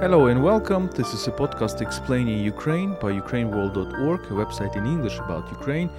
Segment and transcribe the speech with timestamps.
[0.00, 0.88] Hello and welcome.
[0.94, 5.90] This is a podcast explaining Ukraine by UkraineWorld.org, a website in English about Ukraine.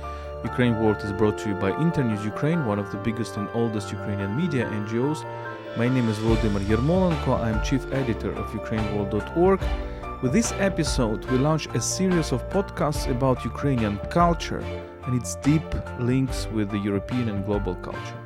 [0.45, 3.91] Ukraine World is brought to you by Internews Ukraine, one of the biggest and oldest
[3.91, 5.25] Ukrainian media NGOs.
[5.75, 7.41] My name is Volodymyr Yermolenko.
[7.45, 9.59] I'm chief editor of UkraineWorld.org.
[10.21, 14.63] With this episode, we launch a series of podcasts about Ukrainian culture
[15.03, 15.69] and its deep
[15.99, 18.18] links with the European and global culture.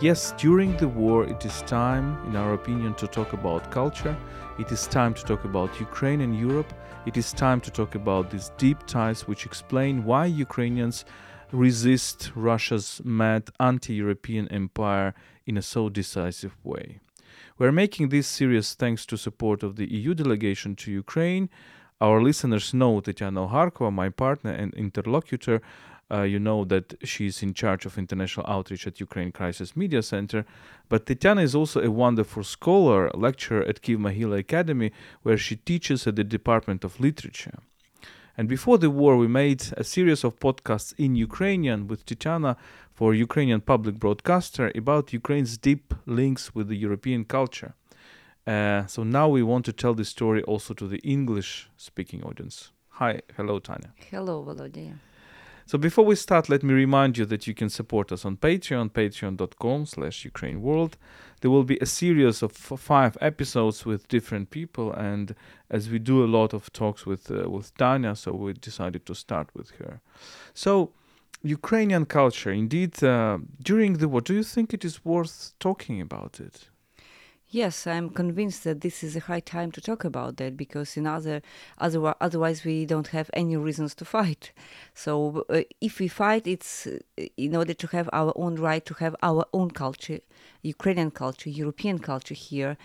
[0.00, 4.16] Yes, during the war, it is time, in our opinion, to talk about culture.
[4.58, 6.74] It is time to talk about Ukraine and Europe.
[7.06, 11.04] It is time to talk about these deep ties which explain why Ukrainians
[11.52, 15.14] resist Russia's mad anti European empire
[15.46, 16.98] in a so decisive way.
[17.56, 21.48] We're making this series thanks to support of the EU delegation to Ukraine.
[22.00, 25.62] Our listeners know Tetiana Ogarkova, my partner and interlocutor,
[26.14, 30.44] uh, you know that she's in charge of international outreach at Ukraine Crisis Media Center.
[30.88, 36.06] But Tetiana is also a wonderful scholar, lecturer at Kiev Mohyla Academy, where she teaches
[36.06, 37.58] at the Department of Literature.
[38.36, 42.56] And before the war, we made a series of podcasts in Ukrainian with Tetiana
[42.92, 47.74] for Ukrainian public broadcaster about Ukraine's deep links with the European culture.
[48.46, 52.70] Uh, so now we want to tell this story also to the English speaking audience.
[53.00, 53.90] Hi, hello, Tanya.
[54.10, 54.94] Hello, Volodya.
[55.66, 58.90] So before we start, let me remind you that you can support us on Patreon,
[58.90, 60.98] patreon.com slash Ukraine World.
[61.40, 65.34] There will be a series of five episodes with different people, and
[65.70, 69.14] as we do a lot of talks with uh, with Tanya, so we decided to
[69.14, 70.00] start with her.
[70.52, 70.92] So,
[71.42, 76.40] Ukrainian culture, indeed, uh, during the war, do you think it is worth talking about
[76.40, 76.68] it?
[77.54, 81.06] Yes, I'm convinced that this is a high time to talk about that because in
[81.06, 81.40] other,
[81.78, 84.50] other otherwise we don't have any reasons to fight.
[84.92, 86.98] So uh, if we fight, it's uh,
[87.36, 90.18] in order to have our own right to have our own culture,
[90.62, 92.76] Ukrainian culture, European culture here,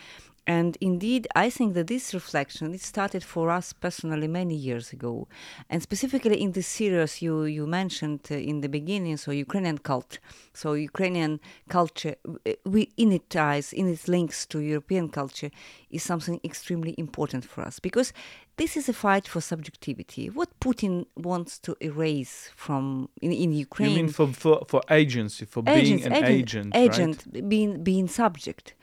[0.50, 5.28] and indeed, I think that this reflection it started for us personally many years ago,
[5.70, 10.18] and specifically in the series you you mentioned uh, in the beginning, so Ukrainian cult,
[10.56, 11.40] so Ukrainian
[11.70, 15.52] culture, uh, we in its ties, in its links to European culture,
[15.92, 18.12] is something extremely important for us because
[18.58, 20.32] this is a fight for subjectivity.
[20.32, 23.92] What Putin wants to erase from in, in Ukraine.
[23.92, 27.48] You mean for for, for agency, for being an agent, agent, agent right?
[27.48, 28.74] being being subject.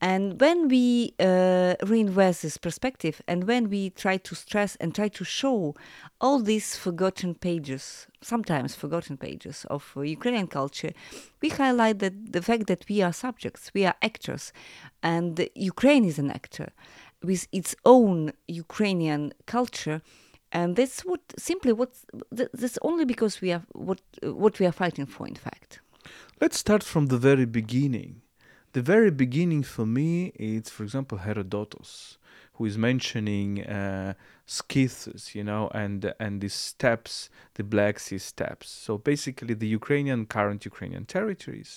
[0.00, 5.08] And when we uh, reinvest this perspective and when we try to stress and try
[5.08, 5.74] to show
[6.20, 10.92] all these forgotten pages, sometimes forgotten pages of Ukrainian culture,
[11.42, 14.52] we highlight that the fact that we are subjects, we are actors,
[15.02, 16.68] and Ukraine is an actor
[17.24, 20.00] with its own Ukrainian culture.
[20.52, 21.90] And that's what simply what
[22.32, 25.26] that's only because we are what what we are fighting for.
[25.26, 25.80] In fact,
[26.40, 28.22] let's start from the very beginning
[28.78, 32.16] the very beginning for me, it's for example Herodotus,
[32.54, 34.14] who is mentioning uh,
[34.46, 38.68] Scythus, you know, and and the steppes, the Black Sea steppes.
[38.84, 41.72] So basically, the Ukrainian current Ukrainian territories,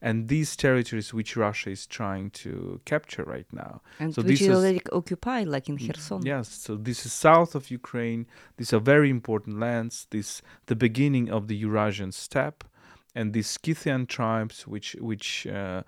[0.00, 4.56] and these territories which Russia is trying to capture right now, and so which is
[4.58, 6.20] already occupied, like in Kherson.
[6.34, 8.22] Yes, so this is south of Ukraine.
[8.58, 9.94] These are very important lands.
[10.14, 10.30] This
[10.70, 12.60] the beginning of the Eurasian steppe,
[13.18, 15.82] and these Scythian tribes, which which uh,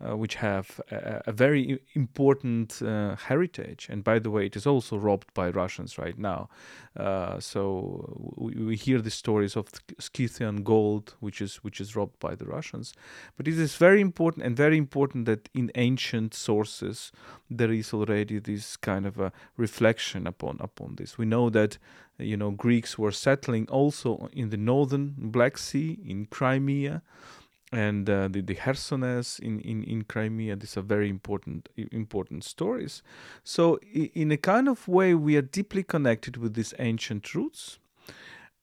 [0.00, 3.86] uh, which have a, a very important uh, heritage.
[3.88, 6.48] And by the way, it is also robbed by Russians right now.
[6.96, 9.68] Uh, so we, we, hear the stories of
[9.98, 12.92] Scythian gold, which is which is robbed by the Russians.
[13.36, 17.12] But it is very important and very important that in ancient sources
[17.48, 21.18] there is already this kind of a reflection upon upon this.
[21.18, 21.78] We know that
[22.18, 27.02] you know Greeks were settling also in the northern Black Sea in Crimea
[27.74, 30.56] and uh, the, the Chersonese in, in, in Crimea.
[30.56, 33.02] These are very important important stories.
[33.42, 37.78] So in a kind of way, we are deeply connected with these ancient roots.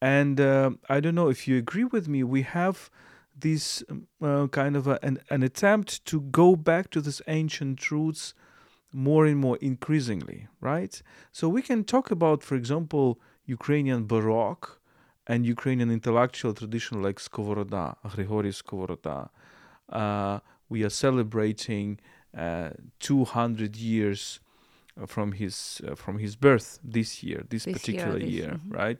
[0.02, 2.24] And uh, I don't know if you agree with me.
[2.24, 2.90] We have
[3.38, 7.92] this um, uh, kind of a, an, an attempt to go back to these ancient
[7.92, 8.34] roots
[8.94, 11.02] more and more increasingly, right?
[11.32, 14.81] So we can talk about, for example, Ukrainian Baroque
[15.28, 19.30] and Ukrainian intellectual tradition like Skovoroda, Grigory Skovoroda.
[19.90, 20.40] Uh,
[20.70, 22.00] we are celebrating
[22.38, 22.70] uh,
[23.00, 24.40] 200 years
[25.08, 28.72] from his uh, from his birth this year, this, this particular year, this, mm-hmm.
[28.72, 28.98] right?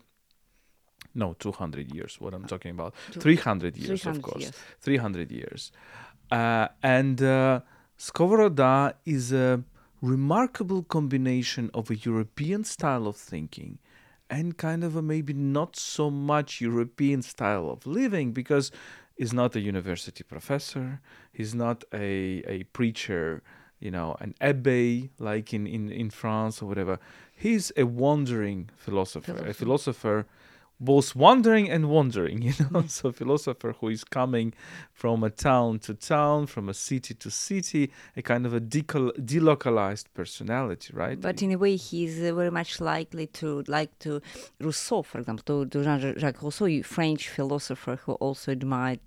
[1.14, 2.18] No, 200 years.
[2.20, 4.56] What I'm talking about, 300 years, 300 of course, years.
[4.80, 5.72] 300 years.
[6.32, 7.60] Uh, and uh,
[8.00, 9.64] Skovoroda is a
[10.02, 13.80] remarkable combination of a European style of thinking
[14.32, 18.72] and kind of a maybe not so much European style of living because
[19.18, 21.02] he's not a university professor,
[21.34, 23.44] he's not a, a preacher,
[23.80, 26.98] you know, an abbé like in, in, in France or whatever.
[27.36, 30.26] He's a wandering philosopher, a philosopher
[30.82, 32.84] both wandering and wandering, you know.
[32.88, 34.54] So a philosopher who is coming
[34.92, 39.16] from a town to town, from a city to city, a kind of a decal-
[39.18, 41.22] delocalized personality, right?
[41.22, 44.22] But in a way, he's uh, very much likely to like to
[44.60, 49.00] Rousseau, for example, to, Jean-Jacques Rousseau, a French philosopher who also admired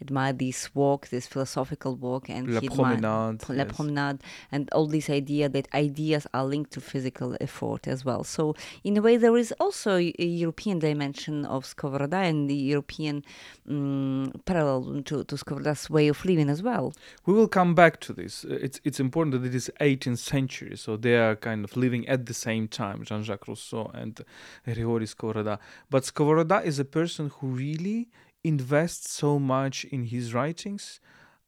[0.00, 3.76] admired this walk, this philosophical walk, and La he Promenade, admired, La yes.
[3.76, 4.20] Promenade,
[4.50, 8.22] and all this idea that ideas are linked to physical effort as well.
[8.22, 8.54] So
[8.84, 13.24] in a way, there is also a European dimension of Skovoroda and the European
[13.68, 16.92] um, parallel to, to Skovoroda's way of living as well.
[17.26, 18.44] We will come back to this.
[18.44, 22.08] Uh, It's it's important that it is 18th century, so they are kind of living
[22.08, 24.20] at the same time, Jean-Jacques Rousseau and
[24.64, 25.58] Grigori Skovoroda.
[25.90, 28.08] But Skovoroda is a person who really
[28.44, 31.00] invests so much in his writings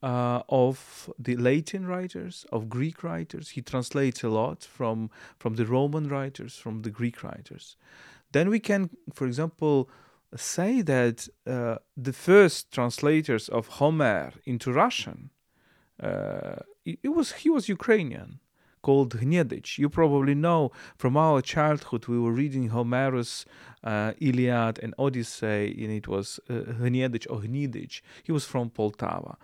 [0.05, 3.51] uh, of the Latin writers, of Greek writers.
[3.51, 7.77] He translates a lot from from the Roman writers, from the Greek writers.
[8.35, 9.89] Then we can, for example,
[10.35, 15.31] say that uh, the first translators of Homer into Russian,
[16.03, 18.41] uh, it, it was he was Ukrainian,
[18.83, 19.79] called Gnedich.
[19.79, 23.45] You probably know from our childhood we were reading Homerus,
[23.85, 26.55] uh, Iliad, and Odyssey, and it was uh,
[27.33, 28.01] or Gnedich.
[28.27, 29.37] He was from Poltava,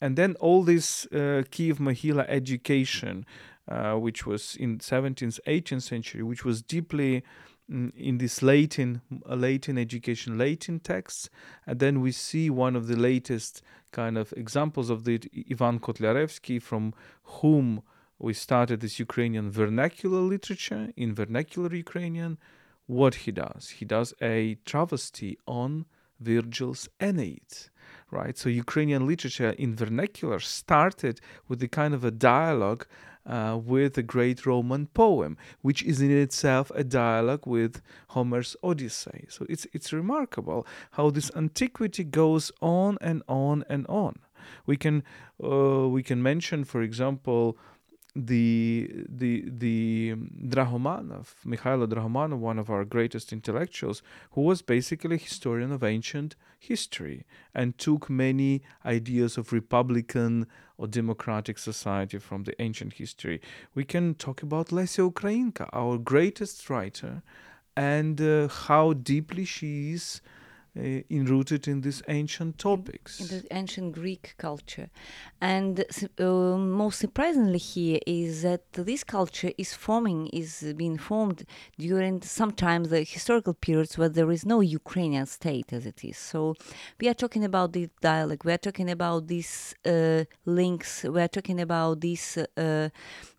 [0.00, 3.26] and then all this uh, Kiev Mohyla education,
[3.66, 7.24] uh, which was in 17th, 18th century, which was deeply
[7.68, 11.28] in this Latin, Latin education, Latin texts,
[11.66, 13.62] and then we see one of the latest
[13.92, 15.20] kind of examples of the
[15.50, 16.94] Ivan Kotliarevsky, from
[17.24, 17.82] whom
[18.18, 22.38] we started this Ukrainian vernacular literature in vernacular Ukrainian.
[22.86, 25.84] What he does, he does a travesty on
[26.20, 27.70] Virgil's Aeneid,
[28.10, 28.36] right?
[28.36, 32.86] So Ukrainian literature in vernacular started with the kind of a dialogue
[33.28, 39.26] uh, with a great Roman poem, which is in itself a dialogue with Homer's Odyssey.
[39.28, 44.20] So it's it's remarkable how this antiquity goes on and on and on.
[44.66, 45.02] We can
[45.42, 47.58] uh, we can mention, for example,
[48.16, 50.14] the the the
[50.48, 54.02] Drahomanov, Mikhailo Drahomanov, one of our greatest intellectuals,
[54.32, 57.24] who was basically a historian of ancient history
[57.54, 60.44] and took many ideas of republican
[60.78, 63.40] or democratic society from the ancient history.
[63.74, 67.22] We can talk about Lesia Ukrainka, our greatest writer,
[67.76, 70.20] and uh, how deeply she is
[71.10, 73.20] enrooted in these ancient topics.
[73.20, 74.88] in the ancient Greek culture.
[75.40, 75.84] And
[76.18, 81.44] uh, most surprisingly here is that this culture is forming, is being formed
[81.78, 86.16] during sometimes the historical periods where there is no Ukrainian state as it is.
[86.16, 86.54] So
[87.00, 91.28] we are talking about the dialect, we are talking about these uh, links, we are
[91.28, 92.88] talking about these, uh,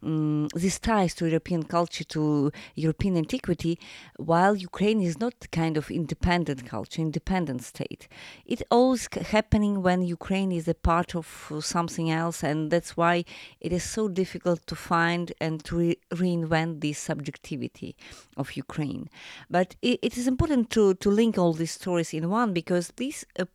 [0.03, 3.79] um, these ties to European culture, to European antiquity,
[4.17, 7.28] while Ukraine is not kind of independent culture, independent
[7.59, 8.07] state.
[8.45, 13.23] It always happening when Ukraine is a part of uh, something else, and that's why
[13.61, 17.95] it is so difficult to find and to re- reinvent the subjectivity
[18.35, 19.09] of Ukraine.
[19.49, 23.25] But it, it is important to, to link all these stories in one because this
[23.37, 23.45] uh,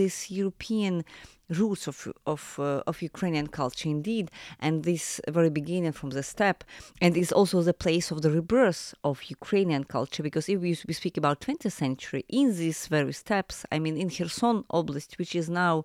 [0.00, 1.04] this European
[1.50, 4.30] roots of of uh, of Ukrainian culture indeed,
[4.60, 6.64] and this very beginning from the steppe,
[7.00, 10.22] and is also the place of the rebirth of Ukrainian culture.
[10.22, 14.64] Because if we, speak about 20th century, in these very steppes, I mean, in Kherson
[14.72, 15.84] Oblast, which is now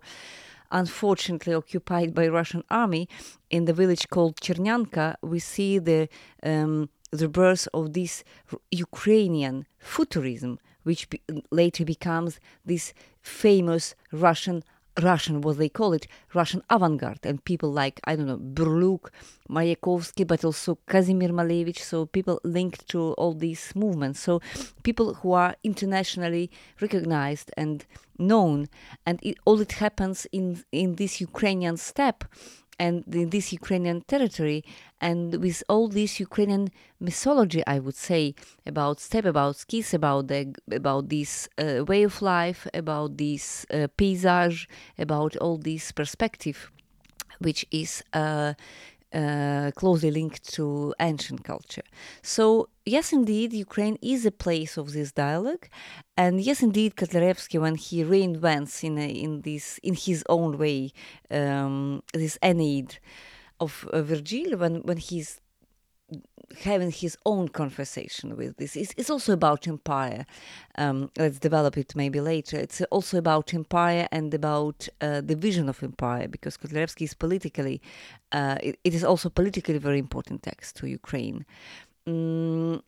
[0.70, 3.08] unfortunately occupied by Russian army,
[3.50, 6.08] in the village called Chernyanka, we see the
[6.42, 8.24] um, the birth of this
[8.70, 14.64] Ukrainian futurism, which be- later becomes this famous Russian
[15.02, 19.10] Russian, what they call it, Russian avant-garde, and people like I don't know Burliuk,
[19.50, 21.78] Mayakovsky, but also Kazimir Malevich.
[21.78, 24.20] So people linked to all these movements.
[24.20, 24.40] So
[24.82, 27.84] people who are internationally recognized and
[28.18, 28.68] known,
[29.04, 32.24] and it, all it happens in in this Ukrainian steppe
[32.78, 34.64] and in this Ukrainian territory,
[35.04, 38.34] and with all this Ukrainian mythology, I would say
[38.64, 43.88] about step, about skis, about the about this uh, way of life, about this uh,
[43.98, 44.66] paysage,
[44.98, 46.58] about all this perspective,
[47.38, 48.02] which is.
[48.14, 48.54] Uh,
[49.22, 51.84] uh, closely linked to ancient culture.
[52.20, 55.68] So, yes, indeed, Ukraine is a place of this dialogue.
[56.16, 60.90] And yes, indeed, Kotlarevsky, when he reinvents in, a, in, this, in his own way
[61.30, 62.98] um, this Aeneid,
[63.60, 65.40] of uh, Virgil when when he's
[66.62, 68.76] having his own conversation with this.
[68.76, 70.26] It's, it's also about empire.
[70.76, 72.56] Um, let's develop it maybe later.
[72.58, 77.80] It's also about empire and about uh, the vision of empire because Kotliarevsky is politically,
[78.32, 81.44] uh, it, it is also politically very important text to Ukraine.
[82.06, 82.82] Mm,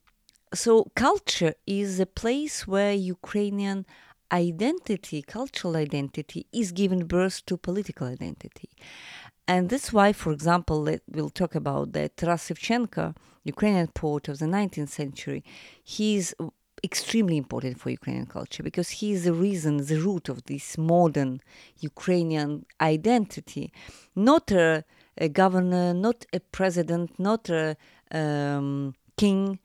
[0.54, 3.86] so culture is a place where Ukrainian
[4.32, 8.70] identity, cultural identity, is given birth to political identity.
[9.48, 14.46] And that's why, for example, we'll talk about that Taras Shevchenko, Ukrainian poet of the
[14.46, 15.44] 19th century,
[15.84, 16.34] he's
[16.82, 21.40] extremely important for Ukrainian culture because he is the reason, the root of this modern
[21.78, 23.72] Ukrainian identity.
[24.14, 24.84] Not a,
[25.16, 27.76] a governor, not a president, not a
[28.10, 29.58] um, king,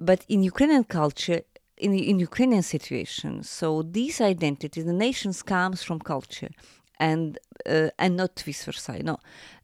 [0.00, 1.42] but in Ukrainian culture,
[1.76, 3.44] in, in Ukrainian situation.
[3.44, 6.50] So this identity, the nations comes from culture
[6.98, 9.02] and uh, and not vice versa.
[9.02, 9.18] No,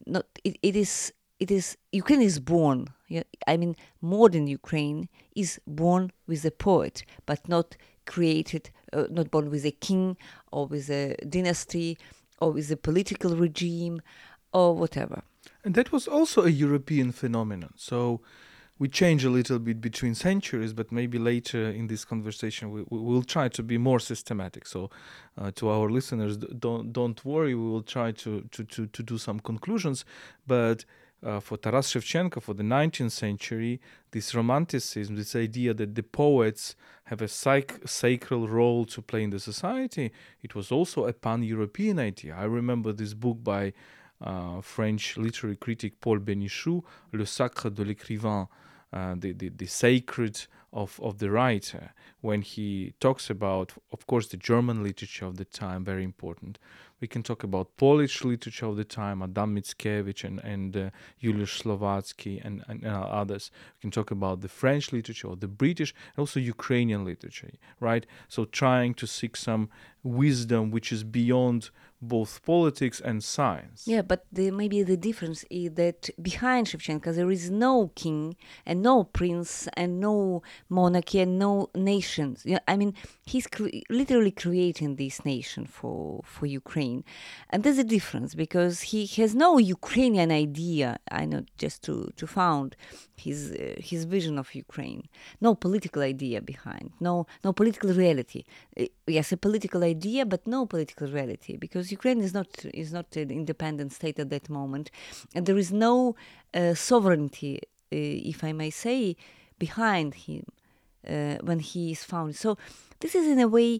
[0.06, 2.88] not it, it is it is Ukraine is born.
[3.46, 9.50] I mean, modern Ukraine is born with a poet, but not created, uh, not born
[9.50, 10.16] with a king
[10.52, 11.96] or with a dynasty
[12.40, 14.02] or with a political regime
[14.52, 15.22] or whatever.
[15.64, 17.72] And that was also a European phenomenon.
[17.76, 18.20] So
[18.78, 22.98] we change a little bit between centuries, but maybe later in this conversation we, we
[22.98, 24.66] will try to be more systematic.
[24.66, 24.90] So,
[25.36, 27.54] uh, to our listeners, don't don't worry.
[27.54, 30.04] We will try to to to, to do some conclusions,
[30.46, 30.84] but.
[31.20, 33.80] Uh, for Taras Shevchenko, for the 19th century,
[34.12, 39.30] this romanticism, this idea that the poets have a psych- sacred role to play in
[39.30, 40.12] the society,
[40.44, 42.36] it was also a pan European idea.
[42.36, 43.72] I remember this book by
[44.20, 48.48] uh, French literary critic Paul Bénichou, Le Sacre de l'écrivain,
[48.92, 54.28] uh, the, the, the sacred of, of the writer when he talks about, of course,
[54.28, 56.58] the German literature of the time, very important.
[57.00, 60.90] We can talk about Polish literature of the time, Adam Mickiewicz and, and uh,
[61.22, 63.50] Juliusz Słowacki and, and uh, others.
[63.76, 67.50] We can talk about the French literature, or the British, and also Ukrainian literature,
[67.80, 68.04] right?
[68.28, 69.68] So trying to seek some
[70.02, 73.84] wisdom which is beyond both politics and science.
[73.86, 78.82] Yeah, but the, maybe the difference is that behind Shevchenko there is no king and
[78.82, 82.46] no prince and no monarchy and no nations.
[82.68, 86.87] I mean, he's cre- literally creating this nation for for Ukraine,
[87.50, 90.88] and there's a difference because he has no Ukrainian idea.
[91.20, 92.70] I know just to to found
[93.26, 93.56] his uh,
[93.90, 95.02] his vision of Ukraine.
[95.46, 96.86] No political idea behind.
[97.08, 97.14] No
[97.46, 98.40] no political reality.
[98.80, 102.50] Uh, yes, a political idea, but no political reality because Ukraine is not
[102.82, 104.86] is not an independent state at that moment,
[105.34, 105.94] and there is no
[106.60, 107.52] uh, sovereignty,
[107.98, 109.00] uh, if I may say,
[109.66, 110.44] behind him
[111.08, 112.36] uh, when he is found.
[112.44, 112.50] So
[113.00, 113.70] this is in a way.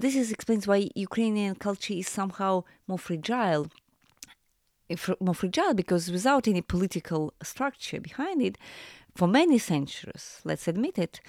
[0.00, 3.66] This is explains why Ukrainian culture is somehow more fragile
[5.20, 8.56] more fragile because without any political structure behind it,
[9.14, 11.20] for many centuries, let's admit it,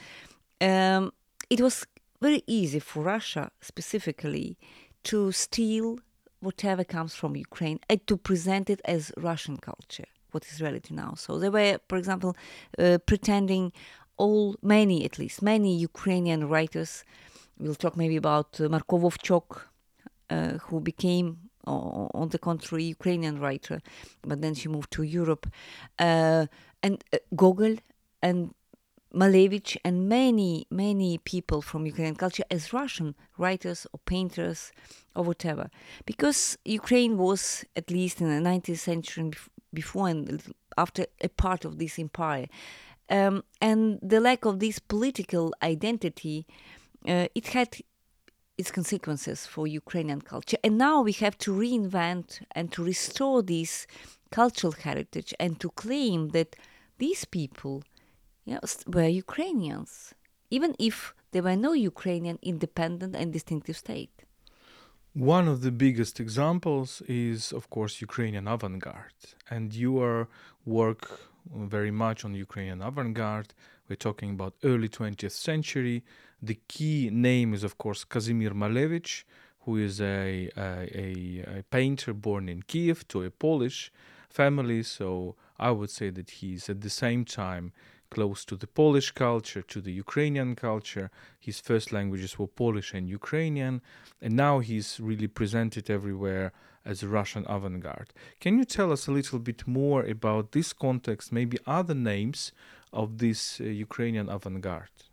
[0.61, 1.11] um,
[1.49, 1.85] it was
[2.21, 4.57] very easy for Russia specifically
[5.03, 5.99] to steal
[6.39, 11.15] whatever comes from Ukraine and to present it as Russian culture, what is reality now.
[11.17, 12.37] So they were, for example,
[12.77, 13.73] uh, pretending
[14.17, 17.03] all, many at least, many Ukrainian writers,
[17.59, 19.61] we'll talk maybe about uh, Marko Vovchok,
[20.29, 23.79] uh, who became on the contrary, Ukrainian writer,
[24.23, 25.45] but then she moved to Europe.
[25.99, 26.47] Uh,
[26.81, 27.75] and uh, Gogol
[28.23, 28.53] and
[29.13, 34.71] Malevich and many, many people from Ukrainian culture as Russian writers or painters
[35.15, 35.69] or whatever.
[36.05, 39.31] Because Ukraine was, at least in the 19th century
[39.73, 40.41] before and
[40.77, 42.47] after, a part of this empire.
[43.09, 46.45] Um, and the lack of this political identity,
[47.07, 47.69] Uh, it had
[48.57, 50.57] its consequences for Ukrainian culture.
[50.63, 53.87] And now we have to reinvent and to restore this
[54.31, 56.55] cultural heritage and to claim that
[56.97, 57.83] these people
[58.45, 60.13] you know, were Ukrainians,
[60.49, 64.15] even if there were no Ukrainian independent and distinctive state.
[65.13, 69.23] One of the biggest examples is, of course, Ukrainian avant garde.
[69.49, 70.27] And your
[70.65, 71.19] work
[71.55, 73.53] very much on Ukrainian avant garde.
[73.87, 76.03] We're talking about early 20th century,
[76.41, 79.23] the key name is, of course, Kazimir Malevich,
[79.61, 83.91] who is a, a, a, painter born in Kiev to a Polish
[84.29, 84.83] family.
[84.83, 87.73] So I would say that he's at the same time
[88.09, 91.11] close to the Polish culture, to the Ukrainian culture.
[91.39, 93.81] His first languages were Polish and Ukrainian,
[94.21, 96.51] and now he's really presented everywhere
[96.85, 98.13] as a Russian avant garde.
[98.39, 102.51] Can you tell us a little bit more about this context, maybe other names
[102.91, 105.08] of this uh, Ukrainian avant garde?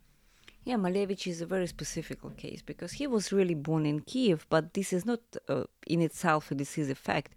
[0.66, 4.74] Yeah, Malevich is a very specific case because he was really born in Kiev, but
[4.74, 7.34] this is not uh, in itself a decisive fact.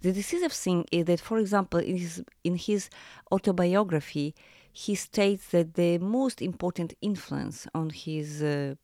[0.00, 2.88] The decisive thing is that, for example, in his, in his
[3.30, 4.34] autobiography,
[4.72, 8.76] he states that the most important influence on his uh,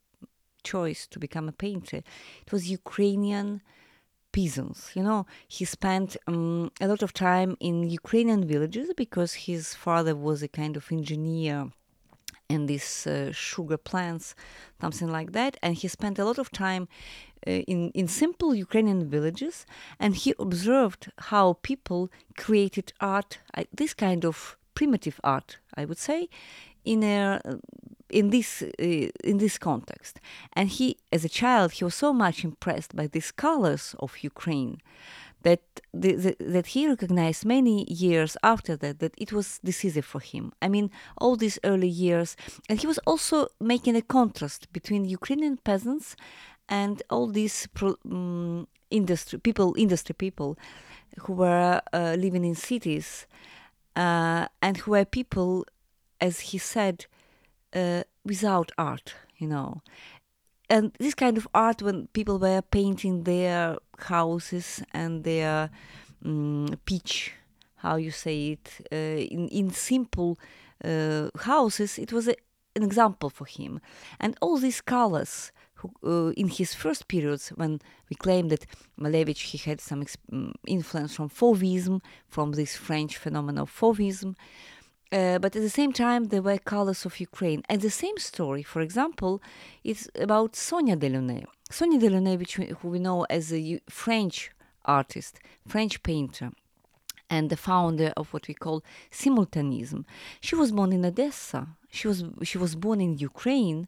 [0.63, 2.01] choice to become a painter
[2.45, 3.61] it was Ukrainian
[4.31, 4.91] peasants.
[4.95, 10.15] You know, he spent um, a lot of time in Ukrainian villages because his father
[10.15, 11.71] was a kind of engineer
[12.49, 14.35] and these uh, sugar plants,
[14.79, 15.57] something like that.
[15.61, 16.87] And he spent a lot of time
[17.45, 19.65] uh, in, in simple Ukrainian villages
[19.99, 25.97] and he observed how people created art, uh, this kind of primitive art, I would
[25.97, 26.29] say,
[26.85, 27.41] in a
[28.09, 28.83] in this uh,
[29.23, 30.19] in this context.
[30.53, 34.77] And he, as a child, he was so much impressed by these colors of Ukraine
[35.47, 35.61] that
[35.93, 40.51] the, the, that he recognized many years after that that it was decisive for him.
[40.61, 42.35] I mean, all these early years,
[42.69, 46.17] and he was also making a contrast between Ukrainian peasants
[46.67, 48.67] and all these pro, um,
[48.99, 50.57] industry people, industry people,
[51.21, 53.25] who were uh, living in cities,
[53.95, 55.65] uh, and who were people,
[56.19, 57.05] as he said,
[57.73, 59.81] uh, without art, you know
[60.69, 65.69] and this kind of art when people were painting their houses and their
[66.25, 67.33] um, pitch
[67.77, 70.37] how you say it uh, in in simple
[70.83, 72.35] uh, houses it was a,
[72.77, 73.81] an example for him.
[74.19, 78.65] And all these colors who, uh, in his first periods when we claim that
[78.99, 84.35] Malevich he had some mm, influence from Fauvism from this French phenomenon of Fauvism
[85.11, 87.63] uh, but at the same time, there were colors of Ukraine.
[87.69, 89.41] And the same story, for example,
[89.83, 91.45] is about Sonia Delaunay.
[91.69, 94.51] Sonia Delaunay, which we, who we know as a French
[94.83, 96.51] artist, French painter,
[97.29, 100.05] and the founder of what we call simultanism.
[100.41, 101.67] She was born in Odessa.
[101.89, 103.87] She was she was born in Ukraine,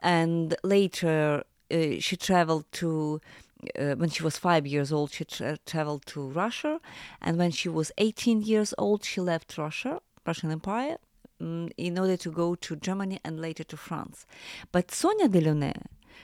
[0.00, 3.20] and later uh, she traveled to.
[3.78, 6.80] Uh, when she was five years old, she tra- traveled to Russia,
[7.22, 10.96] and when she was 18 years old, she left Russia Russian Empire
[11.40, 14.26] um, in order to go to Germany and later to France.
[14.72, 15.82] But Sonia Delaunay,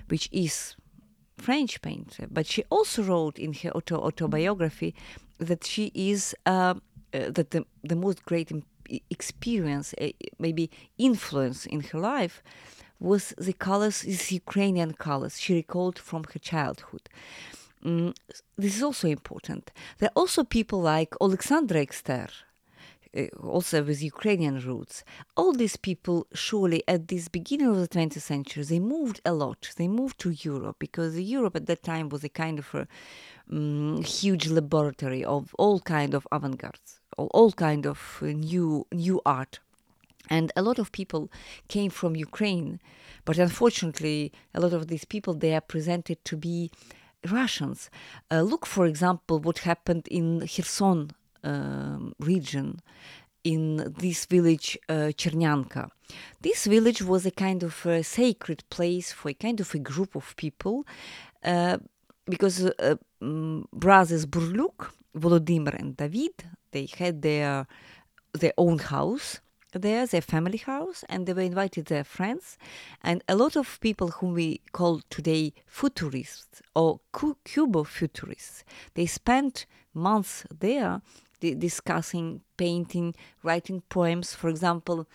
[0.09, 0.77] which is
[1.39, 4.95] French painter, but she also wrote in her auto- autobiography
[5.39, 6.75] that she is uh,
[7.13, 8.53] uh, that the, the most great
[9.11, 10.09] experience, uh,
[10.39, 12.43] maybe influence in her life,
[13.01, 17.09] was the colors, these Ukrainian colors she recalled from her childhood.
[17.85, 18.15] Mm,
[18.59, 19.73] this is also important.
[19.99, 22.29] There are also people like Alexandra Ekster,
[23.17, 25.03] uh, also with Ukrainian roots.
[25.37, 29.73] All these people, surely at this beginning of the 20th century, they moved a lot.
[29.77, 32.87] They moved to Europe because Europe at that time was a kind of a
[33.51, 39.59] um, huge laboratory of all kind of avant-gardes, all, all kind of new new art.
[40.29, 41.33] And a lot of people
[41.67, 42.79] came from Ukraine,
[43.25, 46.71] but unfortunately, a lot of these people they are presented to be
[47.29, 47.91] Russians.
[48.31, 51.11] Uh, look, for example, what happened in Kherson
[51.45, 52.81] um, region
[53.45, 55.89] in this village uh, Chernyanka.
[56.41, 60.15] This village was a kind of a sacred place for a kind of a group
[60.15, 60.87] of people
[61.45, 61.79] uh,
[62.27, 67.67] because uh, um, brothers Burliuk, Volodymyr and David, they had their
[68.33, 69.41] their own house
[69.73, 72.59] there, their family house, and they were invited their friends.
[73.03, 79.67] And a lot of people whom we call today futurists or Cubo futurists, they spent
[79.95, 81.03] months there
[81.41, 84.35] discussing painting, writing poems.
[84.35, 85.07] For example,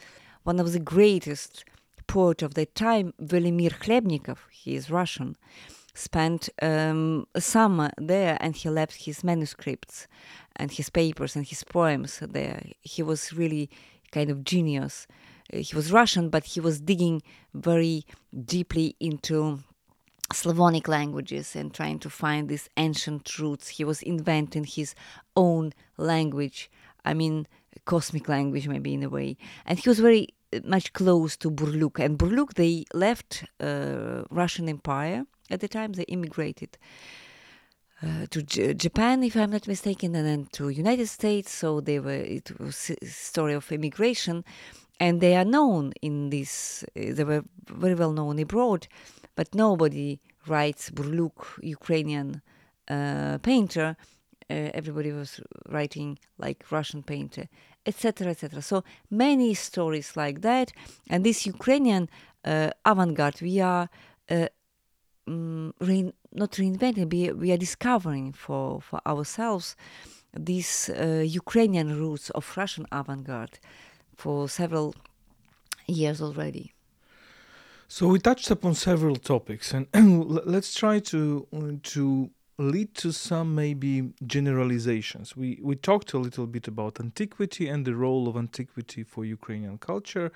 [0.44, 1.66] one of the greatest
[2.08, 5.36] poet of that time, Velimir Khlebnikov, he is Russian,
[5.94, 10.08] spent um, a summer there and he left his manuscripts
[10.56, 12.62] and his papers and his poems there.
[12.82, 13.70] He was really
[14.12, 15.08] kind of genius.
[15.54, 17.22] He was Russian, but he was digging
[17.54, 18.06] very
[18.46, 19.60] deeply into
[20.34, 23.68] Slavonic languages and trying to find these ancient roots.
[23.70, 24.96] He was inventing his
[25.36, 26.70] own language.
[27.04, 27.48] I mean,
[27.86, 29.38] cosmic language, maybe in a way.
[29.66, 32.00] And he was very uh, much close to Burliuk.
[32.00, 35.94] And Burliuk, they left uh, Russian Empire at the time.
[35.94, 36.78] They immigrated
[38.02, 41.52] uh, to J- Japan, if I'm not mistaken, and then to United States.
[41.52, 42.12] So they were.
[42.12, 44.44] It was a story of immigration,
[45.00, 46.84] and they are known in this.
[46.96, 48.88] Uh, they were very well known abroad
[49.36, 52.42] but nobody writes Burliuk, Ukrainian
[52.90, 53.98] uh, painter.
[54.50, 57.48] Uh, everybody was writing like Russian painter,
[57.86, 58.62] etc., etc.
[58.62, 60.72] So many stories like that,
[61.10, 62.10] and this Ukrainian
[62.44, 63.90] uh, avant-garde, we are
[65.28, 69.76] um, re- not reinventing, we, we are discovering for for ourselves
[70.38, 73.60] these uh, Ukrainian roots of Russian avant-garde
[74.16, 74.96] for several
[75.88, 76.74] years already.
[77.88, 79.88] So we touched upon several topics, and
[80.46, 81.48] let's try to
[81.94, 85.36] to lead to some maybe generalizations.
[85.36, 89.78] We we talked a little bit about antiquity and the role of antiquity for Ukrainian
[89.78, 90.32] culture.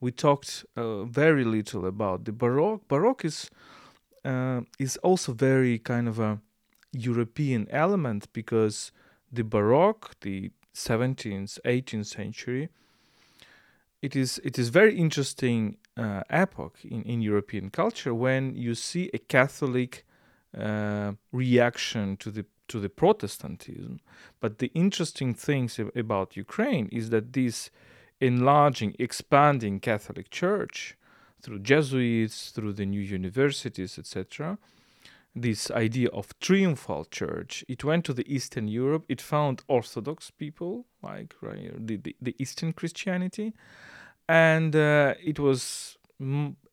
[0.00, 2.86] We talked uh, very little about the Baroque.
[2.88, 3.50] Baroque is
[4.24, 6.40] uh, is also very kind of a
[6.92, 8.92] European element because
[9.32, 12.68] the Baroque, the 17th, 18th century,
[14.02, 19.10] it is it is very interesting uh, epoch in, in European culture when you see
[19.14, 20.04] a Catholic
[20.58, 24.00] uh, reaction to the to the Protestantism.
[24.40, 27.70] But the interesting things about Ukraine is that this
[28.20, 30.96] enlarging, expanding Catholic Church
[31.42, 34.58] through Jesuits, through the new universities, etc.,
[35.34, 39.04] this idea of triumphal church, it went to the Eastern Europe.
[39.08, 43.54] It found Orthodox people, like right, the, the, the Eastern Christianity,
[44.28, 45.96] and uh, it was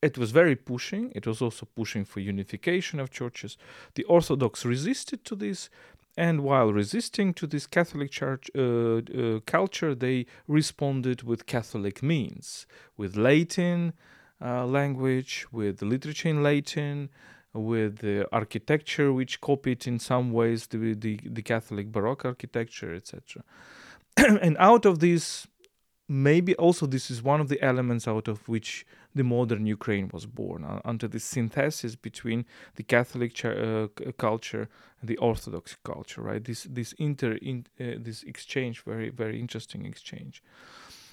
[0.02, 1.12] it was very pushing.
[1.16, 3.58] It was also pushing for unification of churches.
[3.96, 5.70] The Orthodox resisted to this,
[6.18, 12.66] and while resisting to this Catholic church uh, uh, culture, they responded with Catholic means,
[12.98, 13.94] with Latin
[14.42, 17.10] uh, language, with literature in Latin,
[17.54, 23.44] with the architecture which copied in some ways the the, the Catholic Baroque architecture, etc.
[24.18, 25.48] and out of this
[26.10, 30.26] maybe also this is one of the elements out of which the modern Ukraine was
[30.26, 32.46] born, uh, under the synthesis between
[32.76, 34.68] the Catholic ch- uh, culture
[35.00, 36.44] and the Orthodox culture, right?
[36.44, 40.42] This this inter in, uh, this exchange, very very interesting exchange.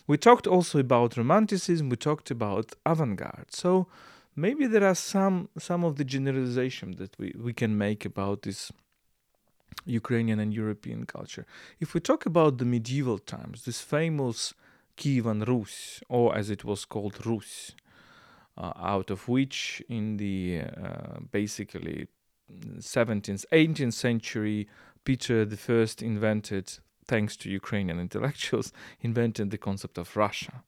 [0.06, 1.88] We talked also about Romanticism.
[1.88, 3.50] We talked about avant-garde.
[3.50, 3.88] So
[4.34, 8.72] maybe there are some some of the generalization that we, we can make about this
[9.84, 11.44] Ukrainian and European culture.
[11.80, 14.54] If we talk about the medieval times, this famous
[14.96, 17.74] Kievan Rus, or as it was called Rus,
[18.56, 22.08] uh, out of which in the uh, basically
[22.78, 24.68] 17th, 18th century,
[25.04, 30.62] Peter I invented, thanks to Ukrainian intellectuals, invented the concept of Russia.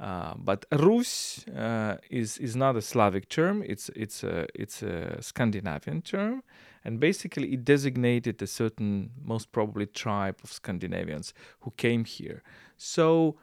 [0.00, 5.20] Uh, but Rus uh, is is not a Slavic term; it's it's a it's a
[5.20, 6.42] Scandinavian term,
[6.82, 12.42] and basically it designated a certain, most probably, tribe of Scandinavians who came here.
[12.82, 13.36] So,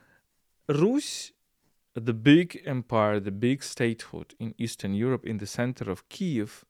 [0.68, 1.32] Rus,
[1.94, 6.66] the big empire, the big statehood in Eastern Europe, in the center of Kiev,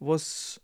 [0.00, 0.58] was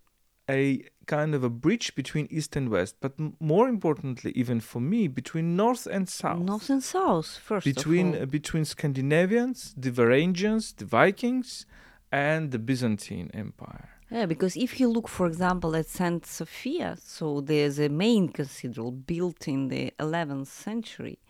[0.49, 4.81] a kind of a bridge between east and west, but m- more importantly, even for
[4.81, 6.41] me, between north and south.
[6.41, 11.65] North and south, first between uh, between Scandinavians, the Varangians, the Vikings,
[12.11, 14.00] and the Byzantine Empire.
[14.11, 18.91] Yeah, because if you look, for example, at Saint Sophia, so there's a main cathedral
[18.91, 21.21] built in the 11th century.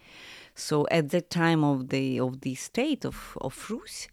[0.54, 4.08] So at that time of the of the state of of Rus,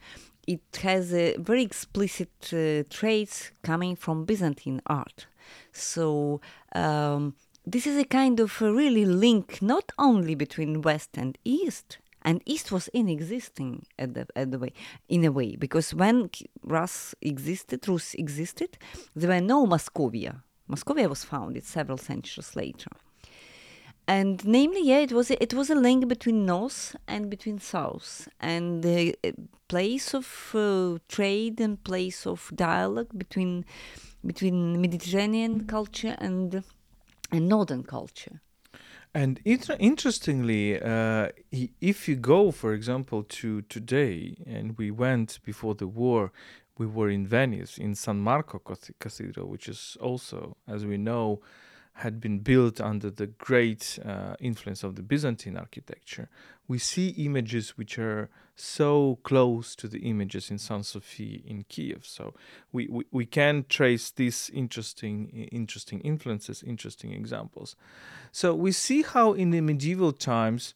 [0.45, 5.27] it has a very explicit uh, traits coming from Byzantine art.
[5.71, 6.41] So
[6.73, 11.99] um, this is a kind of a really link not only between West and East,
[12.27, 14.73] and East was inexisting at the, at the way,
[15.07, 16.29] in a way, because when
[16.61, 18.77] Rus existed, Rus existed,
[19.15, 20.41] there were no Moscovia.
[20.69, 22.91] Moscovia was founded several centuries later.
[24.09, 28.27] And namely, yeah, it was a, it was a link between north and between south,
[28.41, 29.15] and the
[29.69, 33.63] place of uh, trade and place of dialogue between
[34.25, 36.63] between Mediterranean culture and
[37.31, 38.41] and northern culture.
[39.13, 41.29] And inter- interestingly, uh,
[41.81, 46.31] if you go, for example, to today, and we went before the war,
[46.77, 48.59] we were in Venice in San Marco
[48.99, 51.41] Cathedral, which is also, as we know,
[51.97, 56.29] had been built under the great uh, influence of the Byzantine architecture,
[56.67, 62.05] we see images which are so close to the images in San Sophie in Kiev.
[62.05, 62.35] So
[62.71, 67.75] we, we, we can trace these interesting interesting influences, interesting examples.
[68.31, 70.75] So we see how in the medieval times,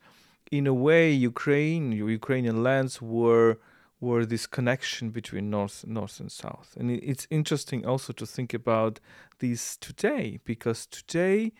[0.51, 3.59] in a way, Ukraine, Ukrainian lands were
[4.01, 6.75] were this connection between north north and south.
[6.77, 8.99] And it's interesting also to think about
[9.39, 11.53] this today because today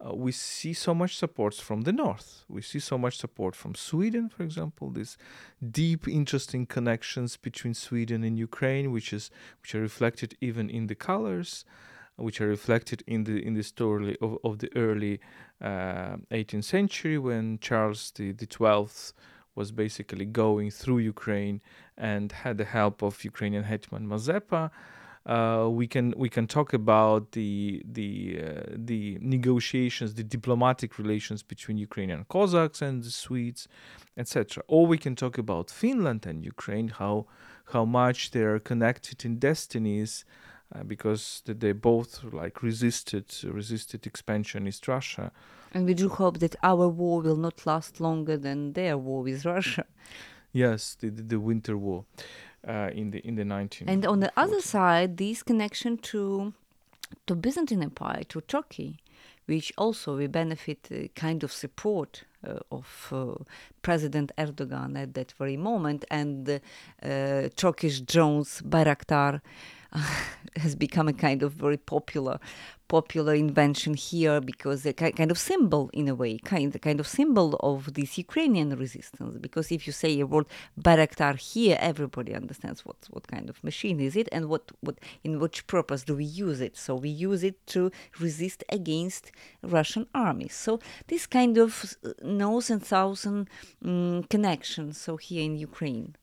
[0.00, 2.44] uh, we see so much support from the north.
[2.48, 5.16] We see so much support from sweden for example these
[5.70, 9.30] deep interesting connections between sweden and ukraine which is
[9.62, 11.64] which are reflected even in the colors
[12.16, 15.20] which are reflected in the in the story of, of the early
[15.62, 19.12] uh, 18th century when charles the, the 12th
[19.58, 21.60] was basically going through Ukraine
[22.10, 24.62] and had the help of Ukrainian hetman Mazepa.
[25.34, 28.12] Uh, we can we can talk about the the
[28.46, 29.02] uh, the
[29.36, 33.62] negotiations, the diplomatic relations between Ukrainian Cossacks and the Swedes,
[34.22, 34.62] etc.
[34.74, 37.16] Or we can talk about Finland and Ukraine, how
[37.74, 40.12] how much they are connected in destinies,
[40.74, 41.22] uh, because
[41.62, 43.26] they both like resisted
[43.60, 45.26] resisted expansionist Russia.
[45.74, 49.44] And we do hope that our war will not last longer than their war with
[49.44, 49.84] Russia.
[50.52, 52.04] Yes, the the, Winter War
[52.66, 53.88] uh, in the in the 19.
[53.88, 56.52] And on the other side, this connection to
[57.26, 58.98] to Byzantine Empire, to Turkey,
[59.46, 63.34] which also we benefit uh, kind of support uh, of uh,
[63.82, 69.40] President Erdogan at that very moment, and uh, Turkish drones Bayraktar
[70.56, 72.38] has become a kind of very popular
[72.88, 77.54] popular invention here because a kind of symbol in a way kind kind of symbol
[77.60, 79.36] of this Ukrainian resistance.
[79.38, 80.46] Because if you say a word
[80.80, 85.38] Bayraktar here everybody understands what what kind of machine is it and what what in
[85.38, 86.76] which purpose do we use it.
[86.76, 92.84] So we use it to resist against Russian armies so this kind of north and
[92.84, 93.48] southern
[93.84, 96.16] um, connection so here in Ukraine.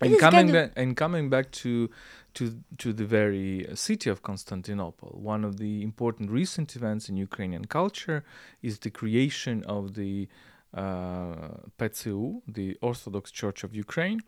[0.00, 1.90] And coming back and coming back to
[2.34, 7.64] to to the very city of Constantinople, one of the important recent events in Ukrainian
[7.64, 8.24] culture
[8.62, 10.28] is the creation of the
[10.74, 14.20] uh, PCU, the Orthodox Church of Ukraine,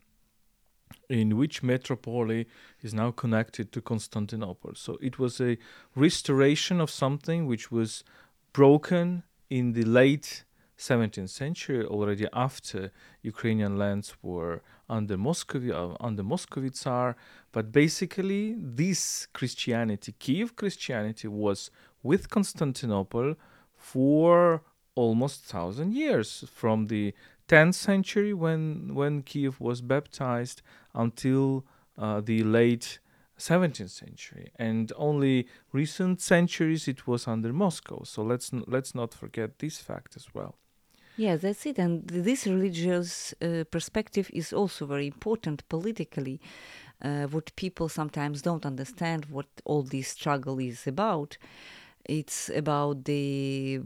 [1.08, 2.46] in which metropolis
[2.82, 4.72] is now connected to Constantinople.
[4.74, 5.58] So it was a
[5.94, 8.04] restoration of something which was
[8.52, 10.44] broken in the late
[10.78, 12.90] 17th century, already after
[13.22, 17.16] Ukrainian lands were under Muscovy, uh, Muscovy Tsar.
[17.52, 21.70] But basically, this Christianity, Kiev Christianity, was
[22.02, 23.36] with Constantinople
[23.74, 24.62] for
[24.94, 27.14] almost thousand years, from the
[27.48, 30.62] 10th century when when Kiev was baptized
[30.94, 31.64] until
[31.96, 32.98] uh, the late
[33.38, 38.02] 17th century, and only recent centuries it was under Moscow.
[38.04, 40.59] So let's let's not forget this fact as well.
[41.20, 41.78] Yeah, that's it.
[41.78, 46.40] And this religious uh, perspective is also very important politically.
[47.02, 51.36] Uh, what people sometimes don't understand what all this struggle is about.
[52.06, 53.80] It's about the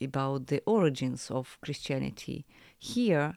[0.00, 2.46] about the origins of Christianity
[2.78, 3.34] here,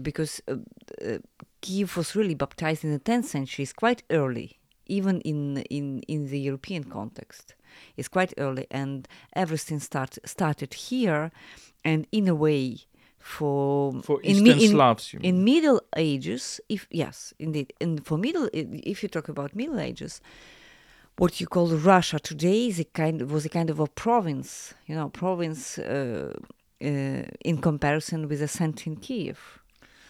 [0.00, 0.58] because uh,
[1.04, 1.18] uh
[1.60, 3.64] Kiev was really baptized in the 10th century.
[3.64, 7.56] It's quite early, even in in in the European context.
[7.96, 11.30] It's quite early, and everything start, started here
[11.84, 12.78] and in a way
[13.18, 18.48] for for Eastern in, in, Slavs, in Middle Ages, if yes, indeed, and for Middle,
[18.52, 20.20] if you talk about Middle Ages,
[21.16, 24.94] what you call Russia today is a kind was a kind of a province, you
[24.94, 26.32] know, province uh,
[26.82, 29.60] uh, in comparison with the Saint Sentin Kiev.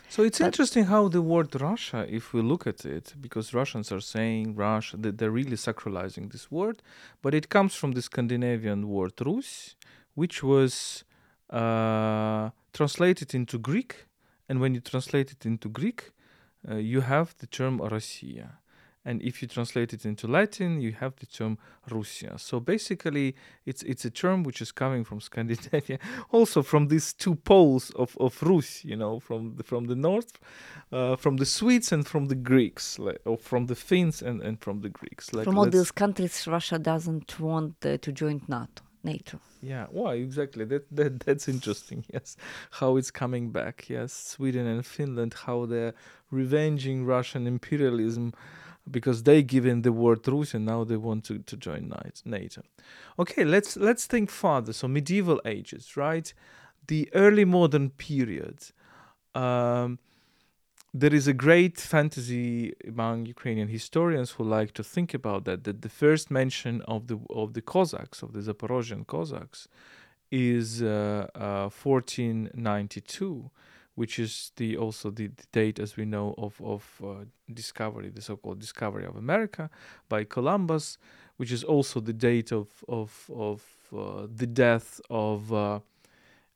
[0.09, 3.90] So it's but interesting how the word Russia, if we look at it, because Russians
[3.90, 6.83] are saying Russia, that they're really sacralizing this word,
[7.21, 9.75] but it comes from the Scandinavian word Rus,
[10.14, 11.05] which was
[11.51, 14.07] uh, translated into Greek.
[14.49, 16.11] And when you translate it into Greek,
[16.69, 18.59] uh, you have the term Russia.
[19.05, 21.59] And if you translate it into Latin, you have the term
[21.90, 22.38] Russia.
[22.38, 23.35] So basically,
[23.67, 25.99] it's it's a term which is coming from Scandinavia,
[26.31, 30.38] also from these two poles of, of Rus, you know, from the, from the north,
[30.90, 34.59] uh, from the Swedes and from the Greeks, like, or from the Finns and, and
[34.61, 35.33] from the Greeks.
[35.35, 38.83] Like, from all these countries, Russia doesn't want uh, to join NATO.
[39.03, 39.38] NATO.
[39.61, 40.64] Yeah, why exactly?
[40.64, 42.05] That that that's interesting.
[42.12, 42.37] Yes,
[42.71, 43.88] how it's coming back.
[43.88, 45.95] Yes, Sweden and Finland, how they're
[46.31, 48.33] revenging Russian imperialism
[48.90, 51.92] because they given the word Rus and now they want to, to join
[52.25, 52.62] NATO.
[53.18, 54.73] Okay, let's let's think further.
[54.73, 56.33] So medieval ages, right?
[56.87, 58.59] The early modern period.
[59.35, 59.99] Um,
[60.97, 65.64] there is a great fantasy among Ukrainian historians who like to think about that.
[65.64, 69.66] That the first mention of the of the Cossacks of the Zaporozhian Cossacks
[70.31, 73.51] is uh, uh, 1492,
[73.94, 78.22] which is the also the, the, date, as we know, of of uh, discovery, the
[78.22, 79.70] so-called discovery of America
[80.09, 80.98] by Columbus,
[81.37, 83.62] which is also the date of of of
[83.96, 85.80] uh, the death of uh,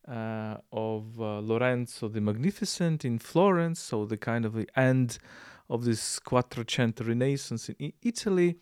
[0.09, 5.19] uh, of uh, Lorenzo the Magnificent in Florence, so the kind of the end
[5.69, 8.57] of this Quattrocento Renaissance in Italy.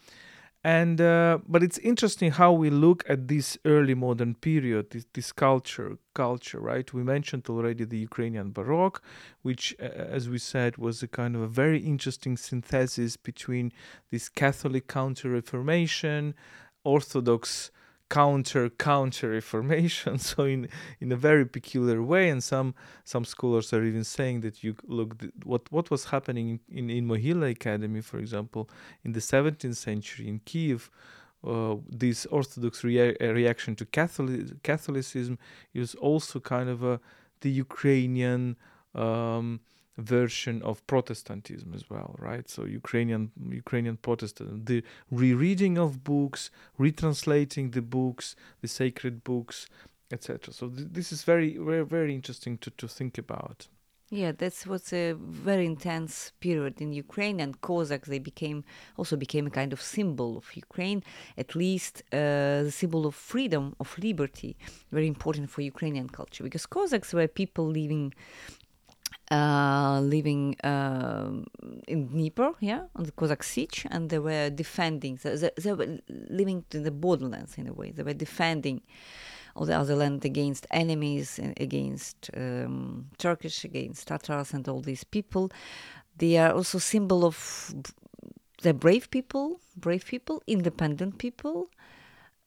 [0.66, 5.30] And uh, but it's interesting how we look at this early modern period, this, this
[5.30, 6.92] culture, culture, right?
[6.92, 9.00] We mentioned already the Ukrainian Baroque,
[9.42, 13.70] which, as we said, was a kind of a very interesting synthesis between
[14.10, 16.34] this Catholic Counter-Reformation,
[16.82, 17.70] Orthodox
[18.08, 20.68] counter counter reformation so in
[21.00, 25.16] in a very peculiar way and some some scholars are even saying that you look
[25.44, 28.68] what what was happening in in Mohyla Academy for example
[29.04, 30.90] in the 17th century in Kiev
[31.44, 35.38] uh, this orthodox rea- reaction to Catholic Catholicism
[35.74, 37.00] is also kind of a
[37.40, 38.56] the Ukrainian
[38.94, 39.60] um,
[39.98, 42.48] version of Protestantism as well, right?
[42.48, 49.66] So Ukrainian Ukrainian Protestant, the rereading of books, retranslating the books, the sacred books,
[50.10, 50.52] etc.
[50.52, 53.68] So th- this is very very very interesting to to think about.
[54.10, 58.62] Yeah, that's what's a very intense period in Ukraine, and Cossacks they became
[58.96, 61.02] also became a kind of symbol of Ukraine,
[61.36, 64.56] at least uh, the symbol of freedom, of liberty,
[64.92, 68.14] very important for Ukrainian culture because Cossacks were people living.
[69.28, 71.30] Uh, living uh,
[71.88, 75.18] in Dnieper, yeah, on the Cossack Sich, and they were defending.
[75.20, 77.90] They, they were living in the borderlands in a way.
[77.90, 78.82] They were defending
[79.56, 85.50] all the other land against enemies, against um, Turkish, against Tatars, and all these people.
[86.16, 87.74] They are also symbol of
[88.62, 91.68] the brave people, brave people, independent people,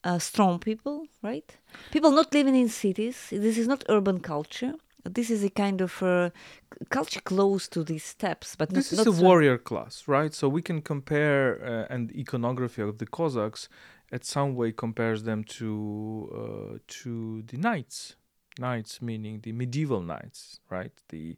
[0.03, 1.57] uh, strong people, right?
[1.91, 3.27] People not living in cities.
[3.31, 4.75] This is not urban culture.
[5.05, 6.29] This is a kind of uh,
[6.89, 10.33] culture close to these steppes, but this not, is a warrior class, right?
[10.33, 13.69] So we can compare uh, and iconography of the Cossacks
[14.12, 18.15] at some way compares them to uh, to the knights
[18.59, 21.38] knights meaning the medieval knights right the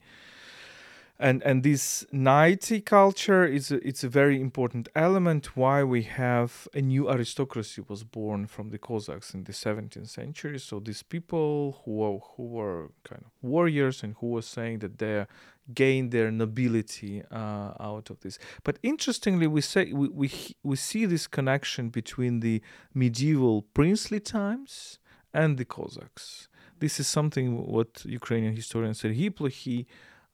[1.21, 6.67] and and this knighty culture is a, it's a very important element why we have
[6.73, 10.59] a new aristocracy was born from the Cossacks in the 17th century.
[10.59, 14.97] So these people who were, who were kind of warriors and who were saying that
[14.97, 15.27] they
[15.73, 18.39] gained their nobility uh, out of this.
[18.63, 20.31] But interestingly we say we, we
[20.63, 22.63] we see this connection between the
[22.95, 24.97] medieval princely times
[25.33, 26.47] and the Cossacks.
[26.79, 29.85] This is something what Ukrainian historian Serhiy Plokhy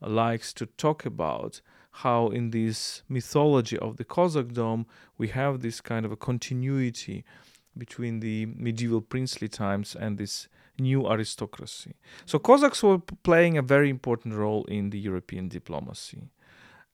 [0.01, 1.61] likes to talk about
[2.03, 4.85] how in this mythology of the Cossackdom
[5.17, 7.23] we have this kind of a continuity
[7.75, 10.47] between the medieval princely times and this
[10.79, 11.95] new aristocracy.
[12.25, 16.29] So Cossacks were playing a very important role in the European diplomacy.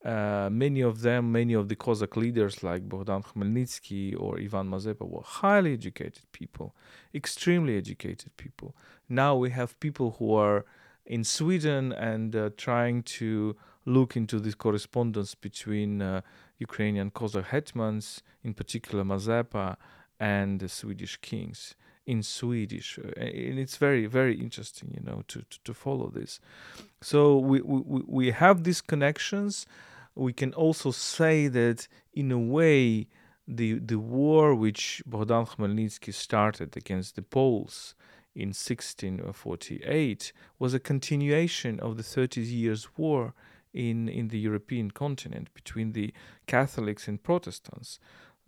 [0.06, 5.08] Uh, many of them, many of the Cossack leaders like Bogdan Khmelnytsky or Ivan Mazepa
[5.08, 6.76] were highly educated people,
[7.16, 8.76] extremely educated people.
[9.08, 10.66] Now we have people who are
[11.06, 16.22] in Sweden and uh, trying to look into the correspondence between uh,
[16.58, 19.76] Ukrainian Cossack hetmans, in particular Mazepa,
[20.20, 25.58] and the Swedish kings in Swedish, and it's very very interesting, you know, to to,
[25.64, 26.40] to follow this.
[27.02, 29.66] So we, we we have these connections.
[30.16, 33.08] We can also say that in a way,
[33.48, 37.96] the the war which Bogdan Khmelnytsky started against the Poles
[38.36, 43.34] in 1648 was a continuation of the Thirty Years' War
[43.74, 46.14] in, in the European continent between the
[46.48, 48.00] Catholics and Protestants.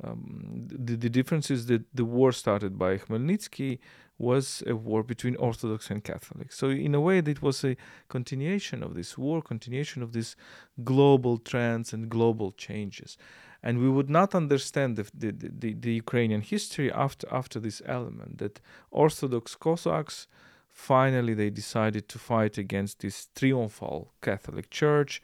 [0.04, 3.80] Um, the, the difference is that the war started by Khmelnytsky
[4.18, 6.58] was a war between Orthodox and Catholics.
[6.58, 7.78] So, in a way, it was a
[8.10, 10.36] continuation of this war, continuation of these
[10.84, 13.18] global trends and global changes
[13.66, 18.38] and we would not understand the, the, the, the, Ukrainian history after after this element
[18.38, 20.28] that Orthodox Cossacks
[20.70, 25.22] finally they decided to fight against this triumphal Catholic Church,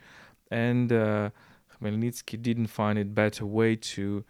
[0.49, 1.30] and uh,
[1.71, 4.23] Khmelnytsky didn't find it better way to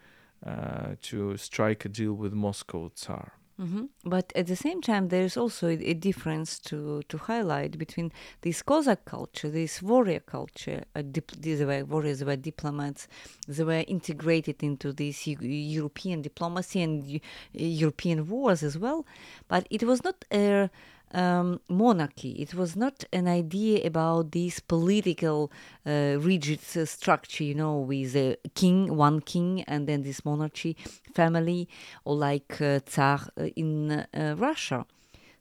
[0.46, 3.32] uh, to strike a deal with Moscow Tsar.
[3.62, 3.84] Mm-hmm.
[4.06, 8.12] But at the same time, there is also a, a, difference to, to highlight between
[8.42, 10.84] this Cossack culture, this warrior culture.
[10.96, 13.08] Uh, dip, these were warriors, they were diplomats,
[13.48, 17.20] they were integrated into this U- European diplomacy and U-
[17.54, 19.06] European wars as well.
[19.48, 20.72] But it was not a
[21.14, 22.32] um, monarchy.
[22.32, 25.52] It was not an idea about this political
[25.86, 30.78] uh, rigid structure, you know, with a king, one king, and then this monarchy
[31.14, 31.68] family,
[32.06, 34.86] or like uh, Tsar uh, in uh, Russia.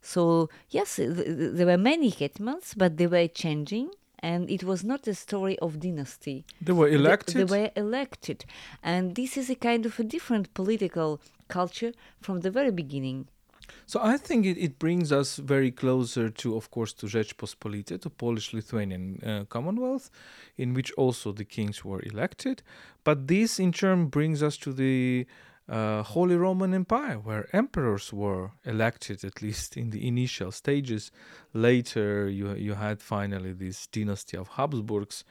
[0.03, 3.91] So, yes, th- th- there were many hetmans, but they were changing
[4.23, 6.45] and it was not a story of dynasty.
[6.61, 7.35] They were elected.
[7.35, 8.45] They, they, were elected,
[8.83, 13.29] and this is a kind of a different political culture from the very beginning.
[13.87, 18.11] So I think it, it brings us very closer to, of course, to Rzeczpospolite, to
[18.11, 20.11] Polish-Lithuanian uh, Commonwealth,
[20.57, 22.63] in which also the kings were elected.
[23.05, 25.27] But this, in turn, brings us to the
[25.71, 31.13] uh, Holy Roman Empire, where emperors were elected, at least in the initial stages.
[31.55, 35.25] Later, you you had finally this dynasty of Habsburgs.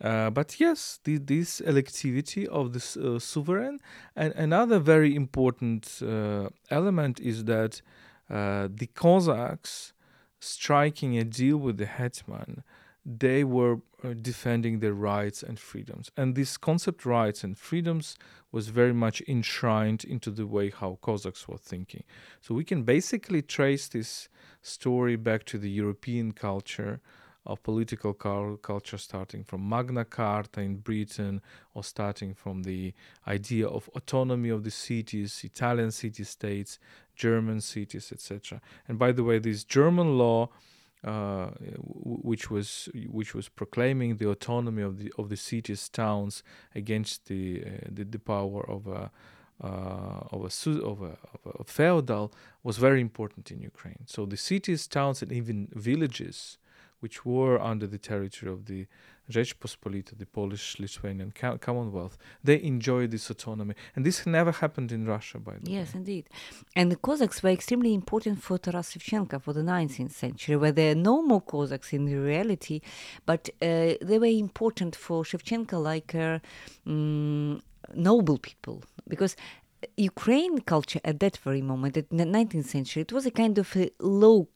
[0.00, 3.80] Uh, but yes, the, this electivity of the uh, sovereign.
[4.14, 7.80] And another very important uh, element is that
[8.30, 9.94] uh, the Cossacks
[10.38, 12.62] striking a deal with the hetman
[13.08, 16.10] they were uh, defending their rights and freedoms.
[16.16, 18.16] And this concept, rights and freedoms,
[18.50, 22.04] was very much enshrined into the way how Cossacks were thinking.
[22.40, 24.28] So we can basically trace this
[24.62, 27.00] story back to the European culture
[27.46, 31.40] of political culture, starting from Magna Carta in Britain,
[31.72, 32.92] or starting from the
[33.26, 36.78] idea of autonomy of the cities, Italian city states,
[37.16, 38.60] German cities, etc.
[38.86, 40.50] And by the way, this German law.
[41.04, 41.50] Uh,
[42.02, 46.42] which was which was proclaiming the autonomy of the of the cities towns
[46.74, 49.08] against the uh, the, the, power of a
[49.62, 52.32] uh, of a, of, a, of a feudal
[52.64, 54.02] was very important in Ukraine.
[54.06, 56.58] So the cities, towns, and even villages
[57.00, 58.86] which were under the territory of the
[59.30, 65.52] Rzeczpospolita, the Polish-Lithuanian Commonwealth, they enjoyed this autonomy, and this never happened in Russia, by
[65.52, 65.74] the yes, way.
[65.74, 66.28] Yes, indeed.
[66.74, 70.92] And the Cossacks were extremely important for Taras Shevchenko for the 19th century, where there
[70.92, 72.80] are no more Cossacks in reality,
[73.26, 76.38] but uh, they were important for Shevchenko like uh,
[76.86, 77.60] um,
[77.94, 79.36] noble people, because
[79.96, 83.76] Ukraine culture at that very moment, in the 19th century, it was a kind of
[83.76, 84.48] a low,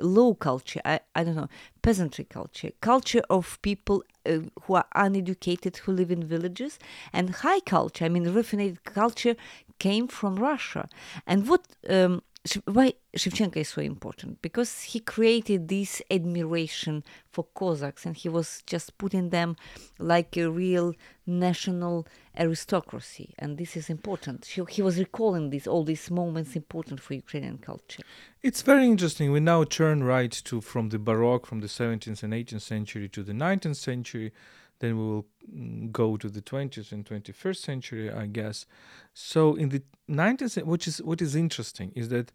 [0.00, 0.80] low culture.
[0.84, 1.48] I, I don't know,
[1.82, 6.78] peasantry culture, culture of people uh, who are uneducated, who live in villages,
[7.12, 8.04] and high culture.
[8.04, 9.36] I mean, refined culture
[9.78, 10.88] came from Russia.
[11.26, 12.22] And what um,
[12.64, 14.40] why Shevchenko is so important?
[14.42, 19.56] Because he created this admiration for Cossacks and he was just putting them
[19.98, 20.94] like a real
[21.26, 22.06] national
[22.38, 24.46] aristocracy and this is important.
[24.46, 28.02] He, he was recalling these all these moments important for Ukrainian culture.
[28.42, 29.32] It's very interesting.
[29.32, 33.22] We now turn right to from the baroque from the 17th and 18th century to
[33.22, 34.32] the 19th century
[34.80, 38.66] then we will mm, go to the 20th and 21st century i guess.
[39.14, 42.32] So in the 19th which is what is interesting is that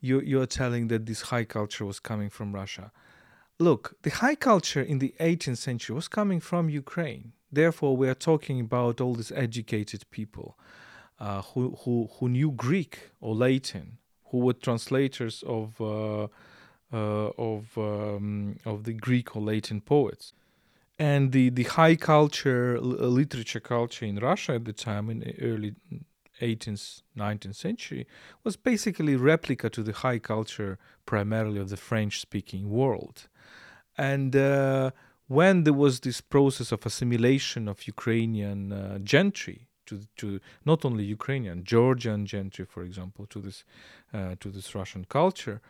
[0.00, 2.92] you you are telling that this high culture was coming from russia.
[3.58, 7.32] Look the high culture in the 18th century was coming from ukraine.
[7.52, 10.56] Therefore we are talking about all these educated people
[11.18, 13.98] uh, who, who who knew greek or latin
[14.30, 16.28] who were translators of uh,
[16.92, 20.32] uh, of um, of the Greek or Latin poets
[21.00, 25.34] and the, the high culture, uh, literature culture in Russia at the time, in the
[25.40, 25.74] early
[26.42, 28.06] 18th, 19th century,
[28.44, 33.28] was basically replica to the high culture primarily of the French speaking world.
[33.96, 34.90] And uh,
[35.26, 41.04] when there was this process of assimilation of Ukrainian uh, gentry to, to not only
[41.04, 43.64] Ukrainian, Georgian gentry, for example, to this,
[44.12, 45.62] uh, to this Russian culture,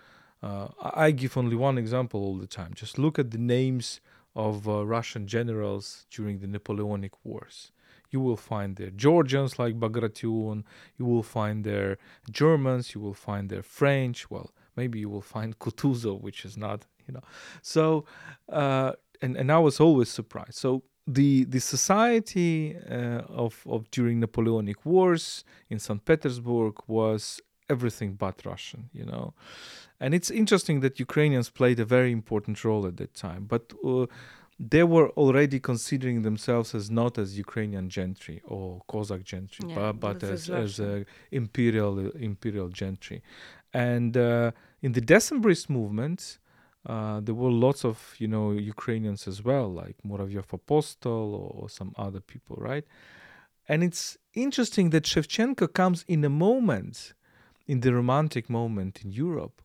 [0.43, 2.72] uh, I give only one example all the time.
[2.74, 4.01] Just look at the names
[4.35, 7.72] of uh, Russian generals during the Napoleonic Wars.
[8.11, 10.64] You will find there Georgians like Bagration,
[10.99, 11.99] you will find there
[12.31, 14.31] Germans, you will find there French.
[14.31, 17.22] Well, maybe you will find Kutuzov, which is not, you know.
[17.62, 18.05] So,
[18.49, 20.55] uh, and and I was always surprised.
[20.55, 26.05] So the the society uh, of of during Napoleonic Wars in St.
[26.05, 29.35] Petersburg was everything but Russian, you know.
[30.01, 34.07] And it's interesting that Ukrainians played a very important role at that time, but uh,
[34.59, 40.20] they were already considering themselves as not as Ukrainian gentry or Cossack gentry, yeah, but,
[40.20, 40.80] but as as
[41.30, 43.22] imperial imperial gentry.
[43.72, 44.51] And uh,
[44.82, 46.38] in the Decembrist movement,
[46.86, 51.68] uh, there were lots of you know Ukrainians as well, like Muravyev Apostol or, or
[51.68, 52.84] some other people, right?
[53.68, 57.14] And it's interesting that Shevchenko comes in a moment,
[57.66, 59.62] in the Romantic moment in Europe,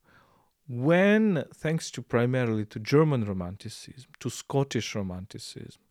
[0.68, 5.82] when, thanks to primarily to German Romanticism, to Scottish Romanticism,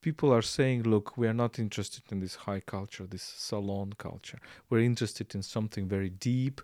[0.00, 4.38] people are saying, look, we are not interested in this high culture, this salon culture.
[4.68, 6.60] We're interested in something very deep,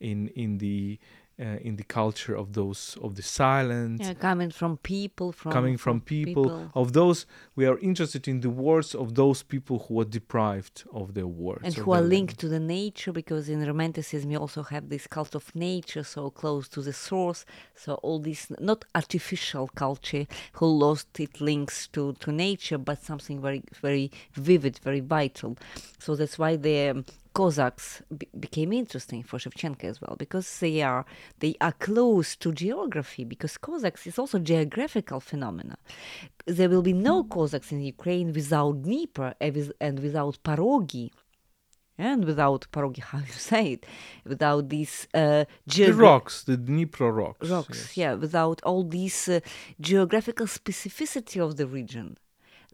[0.00, 0.98] in in the
[1.40, 5.76] uh, in the culture of those of the silent yeah, coming from people from coming
[5.76, 7.26] from, from people, people, of those
[7.56, 11.62] we are interested in the words of those people who are deprived of their words
[11.64, 15.34] and who are linked to the nature because in romanticism you also have this cult
[15.34, 17.44] of nature so close to the source.
[17.74, 23.40] So all this not artificial culture who lost its links to to nature but something
[23.40, 25.56] very very vivid very vital.
[25.98, 31.04] So that's why the Cossacks b- became interesting for Shevchenko as well because they are
[31.40, 35.76] they are close to geography because Cossacks is also geographical phenomena.
[36.46, 41.10] There will be no Cossacks in Ukraine without Dnieper and without Parogi.
[41.98, 43.86] And without Parogi, how you say it,
[44.24, 47.96] without these uh, geogra- the rocks, the Dnipro rocks, rocks, yes.
[47.96, 49.40] yeah, without all this uh,
[49.80, 52.16] geographical specificity of the region,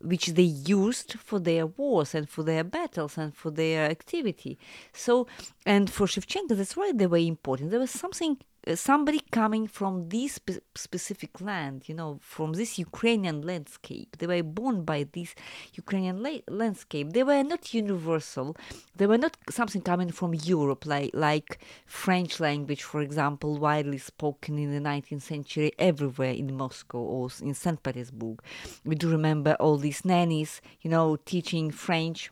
[0.01, 4.59] which they used for their wars and for their battles and for their activity.
[4.93, 5.27] So,
[5.67, 7.71] and for Shevchenko, that's why they were important.
[7.71, 8.39] There was something
[8.69, 14.19] uh, somebody coming from this spe- specific land, you know, from this Ukrainian landscape.
[14.19, 15.35] They were born by this
[15.75, 17.13] Ukrainian la- landscape.
[17.13, 18.57] They were not universal.
[18.97, 24.59] They were not something coming from Europe, like like French language, for example, widely spoken
[24.59, 27.83] in the 19th century everywhere in Moscow or in St.
[27.83, 28.43] Petersburg.
[28.85, 32.31] We do remember all these nannies, you know, teaching French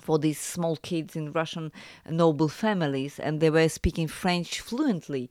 [0.00, 1.70] for these small kids in Russian
[2.08, 5.30] noble families, and they were speaking French fluently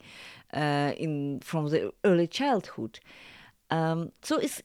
[0.54, 3.00] uh, in from the early childhood.
[3.72, 4.62] Um, so it's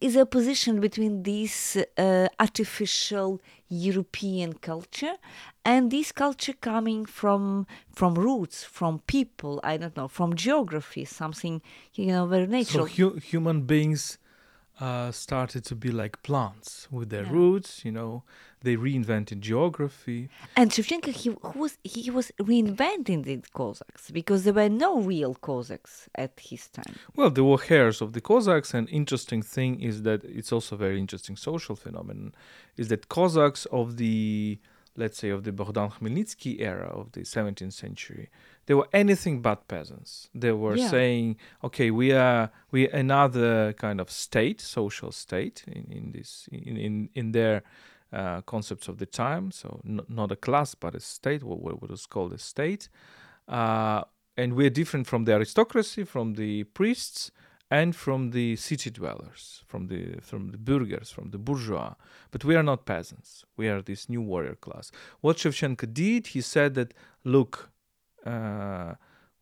[0.00, 5.16] is a position between this uh, artificial European culture
[5.64, 9.60] and this culture coming from from roots, from people.
[9.62, 11.60] I don't know, from geography, something
[11.94, 12.86] you know very natural.
[12.86, 14.18] So hu- human beings
[14.80, 17.32] uh, started to be like plants with their Yeah.
[17.32, 17.84] roots.
[17.84, 18.22] You know,
[18.62, 20.28] they reinvented geography.
[20.56, 26.08] And Shevchenko, he, was he was reinventing the Cossacks because there were no real Cossacks
[26.14, 26.94] at his time.
[27.16, 30.78] Well, there were heirs of the Cossacks, and interesting thing is that it's also a
[30.78, 32.34] very interesting social phenomenon.
[32.76, 34.58] Is that Cossacks of the
[34.96, 38.28] let's say of the Bogdan Khmelnytsky era of the 17th century,
[38.70, 40.28] they were anything but peasants.
[40.42, 40.90] They were Yeah.
[40.90, 46.48] saying, okay, we are we are another kind of state, social state in, in this
[46.52, 47.62] in in, in their
[48.12, 49.50] uh, concepts of the time.
[49.50, 52.88] So n- not a class, but a state, what, what was called a state.
[53.48, 54.02] Uh,
[54.36, 57.30] and we're different from the aristocracy, from the priests,
[57.70, 61.94] and from the city dwellers, from the from the burghers, from the bourgeois.
[62.30, 63.44] But we are not peasants.
[63.56, 64.92] We are this new warrior class.
[65.24, 66.94] What Shevchenko did, he said that,
[67.24, 67.70] look,
[68.26, 68.94] uh,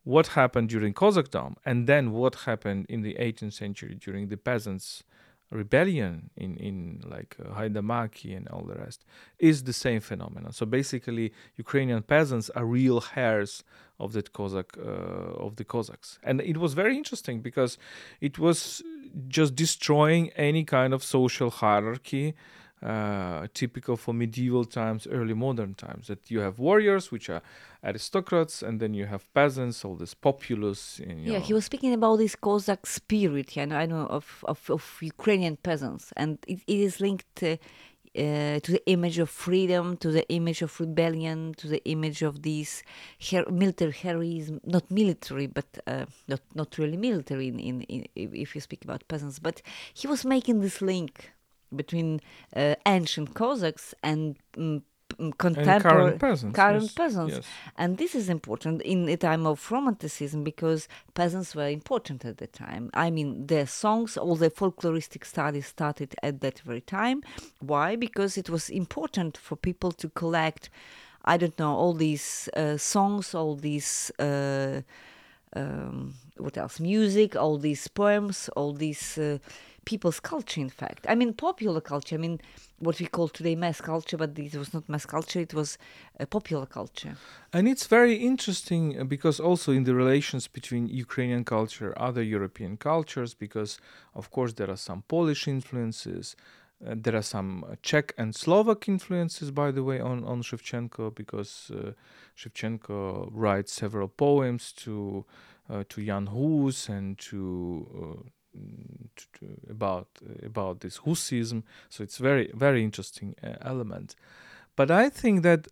[0.04, 5.02] what happened during Kazakhstan, and then what happened in the 18th century during the peasants'
[5.50, 9.04] rebellion in in like uh, Haidamaki and all the rest,
[9.38, 10.52] is the same phenomenon.
[10.52, 13.64] So basically, Ukrainian peasants are real heirs
[13.98, 17.78] of that Cossack uh, of the Cossacks, and it was very interesting because
[18.20, 18.82] it was
[19.26, 22.34] just destroying any kind of social hierarchy
[22.82, 26.08] uh, typical for medieval times, early modern times.
[26.08, 27.42] That you have warriors, which are
[27.82, 31.00] aristocrats, and then you have peasants, all this populace.
[31.00, 34.44] And, Yeah, know, he was speaking about this Cossack spirit, you know, I know of,
[34.46, 37.56] of, of Ukrainian peasants, and it, it is linked uh,
[38.16, 42.42] uh, to the image of freedom, to the image of rebellion, to the image of
[42.42, 42.82] this
[43.30, 48.54] her- military heroism, not military, but uh, not not really military in, in, in if
[48.54, 49.38] you speak about peasants.
[49.38, 49.62] But
[49.94, 51.32] he was making this link
[51.74, 52.20] between
[52.56, 56.56] uh, ancient Cossacks and mm, p- and contemporary current peasants.
[56.56, 57.34] current yes, peasants.
[57.36, 57.46] Yes.
[57.76, 62.46] And this is important in a time of romanticism because peasants were important at the
[62.46, 62.90] time.
[62.94, 67.22] I mean, their songs, all the folkloristic studies started at that very time.
[67.60, 67.96] Why?
[67.96, 70.70] Because it was important for people to collect,
[71.24, 74.10] I don't know, all these uh, songs, all these.
[74.18, 74.82] Uh,
[75.56, 76.78] um, what else?
[76.78, 79.38] Music, all these poems, all these uh,
[79.88, 81.06] people's culture, in fact.
[81.08, 82.16] I mean, popular culture.
[82.18, 82.38] I mean,
[82.78, 85.78] what we call today mass culture, but this was not mass culture, it was
[86.20, 87.14] uh, popular culture.
[87.54, 92.76] And it's very interesting uh, because also in the relations between Ukrainian culture, other European
[92.76, 93.72] cultures, because
[94.14, 96.36] of course there are some Polish influences,
[96.86, 101.04] uh, there are some uh, Czech and Slovak influences, by the way, on on Shevchenko,
[101.20, 101.92] because uh,
[102.36, 105.24] Shevchenko writes several poems to
[105.70, 108.30] uh, to Jan Hus and to.
[109.70, 110.08] About
[110.44, 114.16] about this Hussism, so it's very very interesting uh, element.
[114.74, 115.68] But I think that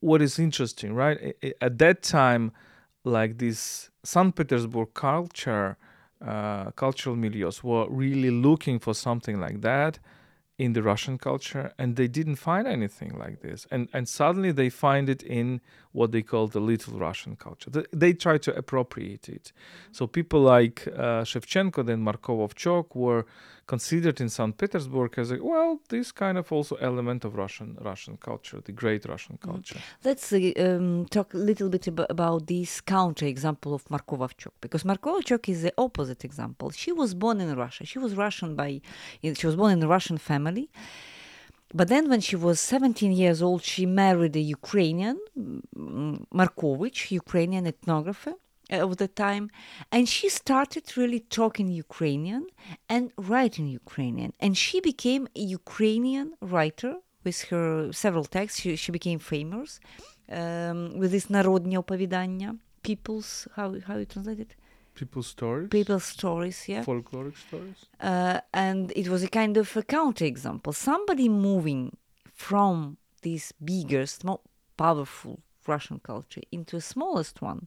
[0.00, 1.36] what is interesting, right?
[1.60, 2.52] At that time,
[3.04, 4.34] like this St.
[4.34, 5.76] Petersburg culture,
[6.24, 9.98] uh, cultural milieus were really looking for something like that
[10.58, 13.66] in the Russian culture, and they didn't find anything like this.
[13.70, 15.60] And and suddenly they find it in
[15.92, 17.70] what they call the Little Russian culture.
[17.70, 19.52] They, they try to appropriate it.
[19.92, 23.24] So people like uh, Shevchenko, then Marko Vovchok, were
[23.66, 24.56] considered in St.
[24.56, 29.04] Petersburg as a well, this kind of also element of Russian Russian culture, the great
[29.04, 29.78] Russian culture.
[30.04, 34.54] Let's uh, um, talk a little bit ab- about this counter example of Marko Vovchok,
[34.60, 36.70] because Marko Vovchok is the opposite example.
[36.70, 37.84] She was born in Russia.
[37.84, 38.80] She was Russian by,
[39.22, 40.70] she was born in a Russian family.
[41.74, 47.66] But then, when she was 17 years old, she married a Ukrainian, mm, Markovich, Ukrainian
[47.66, 48.34] ethnographer
[48.72, 49.50] uh, of the time.
[49.92, 52.46] And she started really talking Ukrainian
[52.88, 54.32] and writing Ukrainian.
[54.40, 56.94] And she became a Ukrainian writer
[57.24, 58.60] with her several texts.
[58.60, 59.80] She, she became famous
[60.30, 64.54] um, with this Narodnya Opovidanya, People's, how, how you translate it?
[64.98, 67.86] People's stories, People's stories, yeah folkloric stories.
[68.00, 71.96] uh, and it was a kind of a counter example Somebody moving
[72.34, 74.40] from this bigger, more
[74.76, 75.34] powerful
[75.66, 77.66] Russian culture into a smallest one,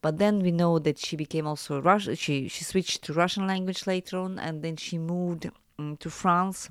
[0.00, 2.14] But then we know that she became also Russian.
[2.14, 6.70] She she switched to Russian language later on, and then she moved um, to France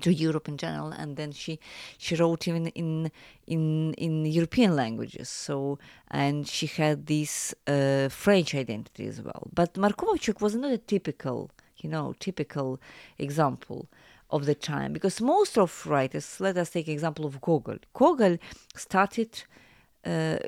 [0.00, 1.58] to Europe in general, and then she
[1.98, 3.10] she wrote even in
[3.46, 5.28] in in European languages.
[5.28, 5.78] So
[6.10, 9.48] and she had this uh, French identity as well.
[9.52, 12.80] But Marko Vovchok was not a typical, you know, typical
[13.18, 13.88] example
[14.30, 16.40] of the time because most of writers.
[16.40, 17.78] Let us take example of Gogol.
[17.94, 18.38] Gogol
[18.74, 19.44] started.
[20.04, 20.38] Uh,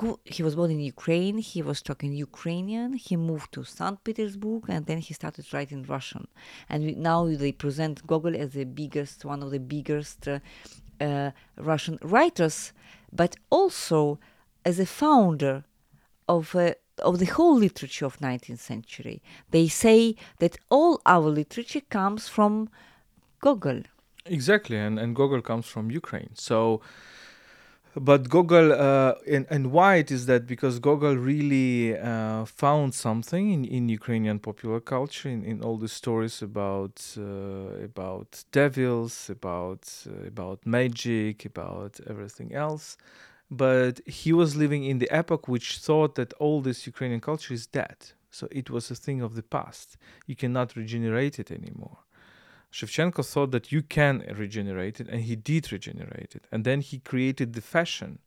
[0.00, 1.38] who, he was born in Ukraine.
[1.38, 2.94] He was talking Ukrainian.
[2.94, 4.02] He moved to St.
[4.04, 6.26] Petersburg, and then he started writing Russian.
[6.68, 10.38] And we, now they present Gogol as the biggest, one of the biggest uh,
[11.00, 12.72] uh, Russian writers,
[13.12, 14.18] but also
[14.64, 15.64] as a founder
[16.28, 16.72] of uh,
[17.02, 19.22] of the whole literature of 19th century.
[19.50, 22.70] They say that all our literature comes from
[23.40, 23.82] Gogol.
[24.24, 26.30] Exactly, and and Gogol comes from Ukraine.
[26.34, 26.80] So
[28.00, 30.46] but Gogol uh, and, and why it is that?
[30.46, 35.88] Because Gogol really uh, found something in, in Ukrainian popular culture in, in all the
[35.88, 42.96] stories about uh, about devils about uh, about magic about everything else.
[43.50, 47.66] But he was living in the epoch which thought that all this Ukrainian culture is
[47.66, 47.96] dead.
[48.30, 49.96] So it was a thing of the past.
[50.26, 51.98] You cannot regenerate it anymore
[52.72, 56.44] Shevchenko thought that you can regenerate it, and he did regenerate it.
[56.52, 58.18] And then he created the fashion,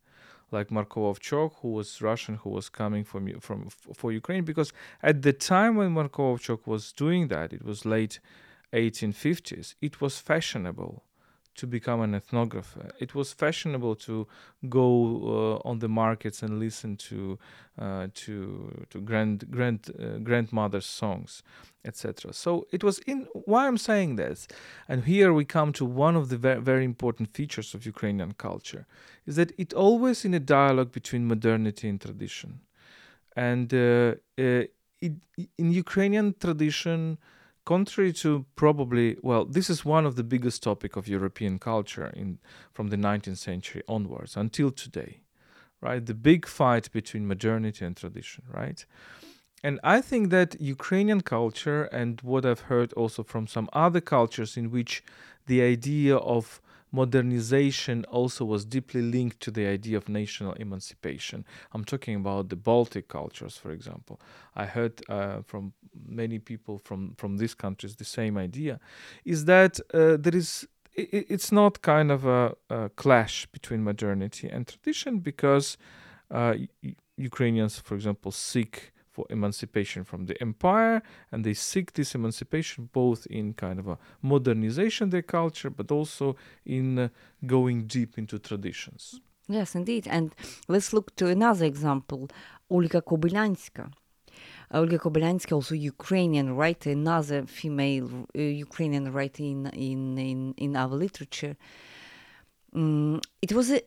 [0.52, 4.72] like Marko Vovchok, who was Russian, who was coming from from for Ukraine, because
[5.04, 8.20] at the time when Marko Vovchok was doing that, it was late
[8.74, 9.76] 1850s.
[9.82, 11.04] It was fashionable
[11.60, 12.90] to become an ethnographer.
[13.00, 14.28] It was fashionable to
[14.70, 17.38] go uh, on the markets and listen to
[17.78, 21.44] uh, to to grand grand uh, grandmother's songs,
[21.84, 22.34] etc.
[22.34, 24.48] So it was in why I'm saying this,
[24.88, 28.86] and here we come to one of the very, very important features of Ukrainian culture,
[29.28, 32.62] is that it always in a dialogue between modernity and tradition,
[33.36, 34.64] and uh, uh,
[35.06, 35.14] it,
[35.58, 37.18] in Ukrainian tradition
[37.66, 42.40] contrary to probably well this is one of the biggest topic of european culture in
[42.72, 45.22] from the 19th century onwards until today
[45.82, 46.06] right?
[46.06, 48.86] The big fight between modernity and tradition right?
[49.64, 54.56] And i think that ukrainian culture and what i've heard also from some other cultures
[54.56, 55.04] in which
[55.48, 61.46] the idea of modernization also was deeply linked to the idea of national emancipation.
[61.74, 64.20] I'm talking about the Baltic cultures, for example.
[64.56, 65.74] I heard uh, from
[66.08, 68.80] many people from, from these countries the same idea
[69.26, 74.68] is that uh, there is it's not kind of a, a, clash between modernity and
[74.68, 75.78] tradition because
[76.30, 76.56] uh,
[77.16, 81.02] Ukrainians, for example, seek for emancipation from the empire,
[81.32, 86.36] and they seek this emancipation both in kind of a modernization their culture, but also
[86.66, 87.10] in uh,
[87.46, 89.20] going deep into traditions.
[89.48, 90.08] Yes, indeed.
[90.08, 90.34] And
[90.68, 92.30] let's look to another example,
[92.70, 93.92] Olga Kobylyanska.
[94.72, 100.96] Olga Kobylyanska, also Ukrainian writer, another female uh, Ukrainian writer in, in, in, in our
[100.96, 101.56] literature.
[102.76, 103.82] Um, it was a,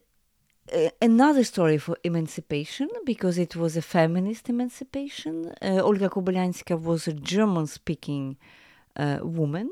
[1.01, 5.53] another story for emancipation because it was a feminist emancipation.
[5.61, 8.37] Uh, Olga Kobylyanska was a German speaking
[8.97, 9.71] uh, woman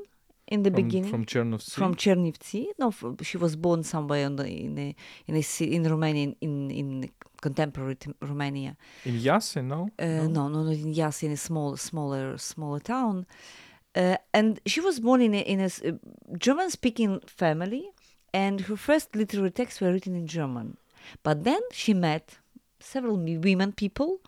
[0.49, 1.71] in the from, beginning from Chernivtsi.
[1.73, 2.67] From Chernivtsi.
[2.79, 7.11] No, she was born somewhere in the, in a, in, a, in Romania in in
[7.41, 8.77] contemporary Romania.
[9.05, 9.89] In Iași, no?
[9.99, 13.27] Uh, no, no, no, in Iași, in a small, smaller, smaller town.
[13.95, 15.93] Uh, and she was born in a, in a uh,
[16.39, 17.91] German-speaking family,
[18.33, 20.77] and her first literary texts were written in German.
[21.23, 22.39] But then she met
[22.81, 24.21] several women people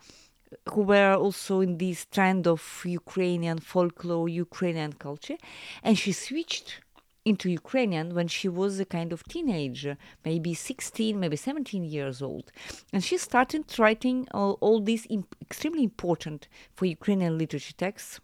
[0.71, 5.37] who were also in this trend of Ukrainian folklore, Ukrainian culture,
[5.81, 6.81] and she switched
[7.25, 12.51] into Ukrainian when she was a kind of teenager, maybe 16, maybe 17 years old.
[12.91, 18.19] And she started writing all, all these imp- extremely important for Ukrainian literature texts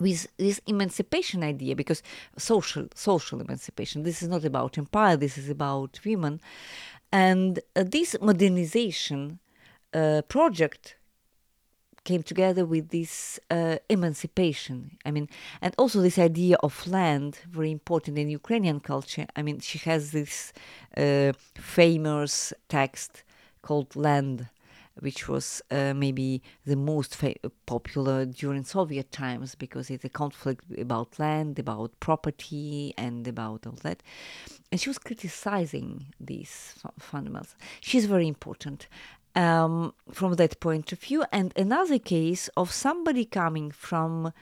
[0.00, 2.04] with this emancipation idea because
[2.36, 6.40] social social emancipation this is not about empire this is about women
[7.12, 9.38] and uh, this modernization
[9.94, 10.96] uh, project
[12.04, 14.96] came together with this uh, emancipation.
[15.04, 15.28] I mean,
[15.60, 19.26] and also this idea of land, very important in Ukrainian culture.
[19.36, 20.52] I mean, she has this
[20.96, 23.24] uh, famous text
[23.62, 24.48] called Land
[25.00, 27.16] which was uh, maybe the most
[27.66, 33.78] popular during Soviet times because it's a conflict about land, about property, and about all
[33.82, 34.02] that.
[34.70, 37.54] And she was criticizing these fundamentals.
[37.80, 38.88] She's very important
[39.34, 41.24] um, from that point of view.
[41.32, 44.32] And another case of somebody coming from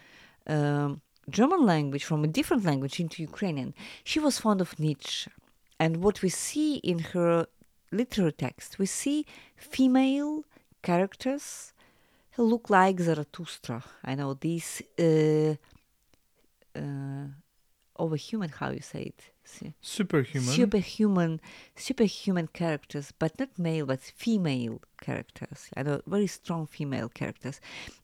[0.47, 3.75] um, German language, from a different language into Ukrainian.
[4.05, 5.31] She was fond of Nietzsche.
[5.79, 7.47] And what we see in her
[7.91, 9.27] literary text, we see
[9.57, 10.45] female
[10.83, 11.73] characters
[12.33, 13.83] who look like Zarathustra.
[14.05, 15.55] I know these uh,
[16.79, 17.27] uh,
[17.99, 19.23] overhuman, how you say it?
[19.45, 19.75] See?
[19.81, 20.55] Superhuman.
[20.55, 21.41] Superhuman,
[21.77, 25.71] superhuman characters, but not male, but female characters.
[25.77, 27.61] I know very strong female characters.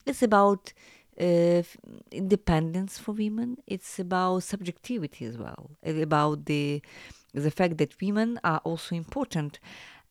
[0.06, 0.72] It's about
[1.20, 1.62] uh,
[2.10, 3.58] independence for women.
[3.66, 5.72] It's about subjectivity as well.
[5.82, 6.80] It's about the
[7.34, 9.58] the fact that women are also important.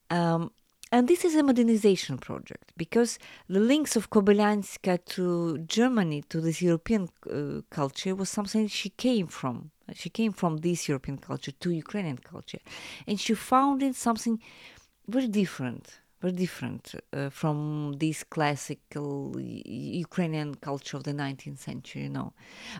[0.09, 0.51] Um,
[0.93, 3.17] and this is a modernization project because
[3.47, 9.27] the links of Kobylyanska to Germany, to this European uh, culture, was something she came
[9.27, 9.71] from.
[9.93, 12.59] She came from this European culture to Ukrainian culture.
[13.07, 14.41] And she found it something
[15.07, 22.09] very different, very different uh, from this classical Ukrainian culture of the 19th century, you
[22.09, 22.33] know.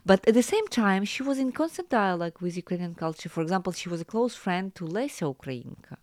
[0.06, 3.30] But at the same time, she was in constant dialogue with Ukrainian culture.
[3.30, 5.98] For example, she was a close friend to Lesia Ukrainka.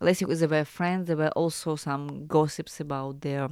[0.00, 1.06] Lesia, they were friends.
[1.08, 3.50] There were also some gossips about their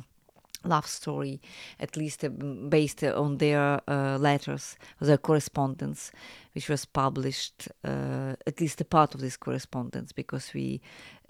[0.66, 1.40] love story,
[1.80, 6.12] at least uh, based uh, on their uh, letters, their correspondence,
[6.54, 7.68] which was published.
[7.84, 10.80] Uh, at least a part of this correspondence, because we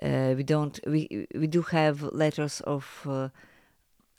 [0.03, 3.07] uh, we don't we we do have letters of.
[3.07, 3.29] Uh,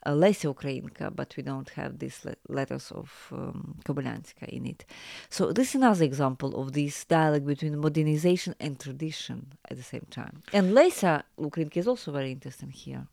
[0.06, 4.84] Ukrainka, but we don't have these le- letters of um, Kobylyanska in it.
[5.28, 10.06] So this is another example of this dialogue between modernization and tradition at the same
[10.10, 10.42] time.
[10.52, 13.06] And Lesia Ukrainka is also very interesting here.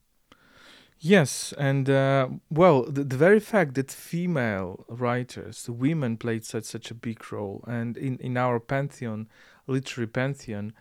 [1.00, 6.90] Yes, and uh, well, the, the very fact that female writers, women, played such such
[6.90, 9.28] a big role, and in in our pantheon,
[9.68, 10.74] literary pantheon,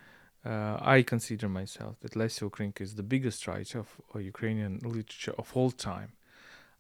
[0.44, 3.88] uh, I consider myself that Lesia Ukrainka is the biggest writer of,
[4.20, 6.12] Ukrainian literature of all time.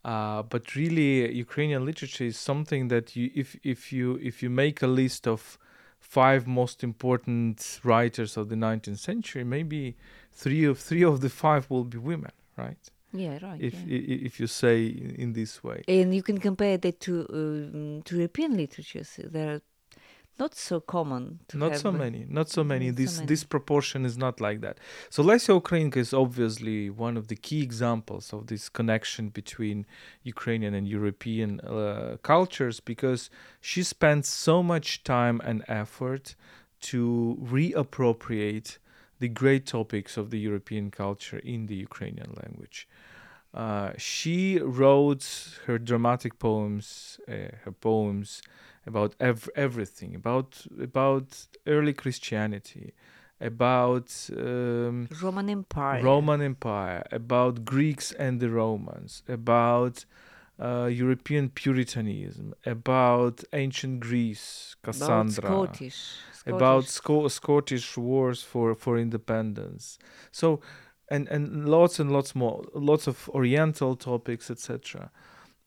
[0.04, 4.80] Uh, but really, Ukrainian literature is something that you, if if you if you make
[4.82, 5.58] a list of
[5.98, 9.96] five most important writers of the 19th century, maybe
[10.32, 12.90] three of three of the five will be women, right?
[13.14, 13.60] Yeah, right.
[13.60, 14.26] if yeah.
[14.28, 15.84] if you say in this way.
[15.86, 19.20] and you can compare that to um, to European literatures.
[19.34, 19.60] They're
[20.38, 21.38] not so common.
[21.48, 22.86] To Not have, so many, not so many.
[22.86, 23.26] not so This many.
[23.26, 24.78] this proportion is not like that.
[25.10, 29.86] So Lesia Ukrainka is obviously one of the key examples of this connection between
[30.24, 36.34] Ukrainian and European uh, cultures because she spent so much time and effort
[36.90, 38.78] to reappropriate
[39.20, 42.88] the great topics of the European culture in the Ukrainian language.
[43.54, 45.24] Uh, she wrote
[45.66, 48.42] her dramatic poems, uh, her poems
[48.84, 52.94] about ev- everything, about about early Christianity,
[53.40, 56.02] about um, Roman Empire.
[56.02, 60.04] Roman Empire, about Greeks and the Romans, about
[60.60, 66.16] uh, European Puritanism, about ancient Greece, Cassandra, about Cassandra, Scottish.
[66.46, 66.90] about Scottish.
[66.90, 69.98] Sco- Scottish wars for, for independence.
[70.30, 70.60] So,
[71.14, 75.10] and and lots and lots more, lots of Oriental topics, etc.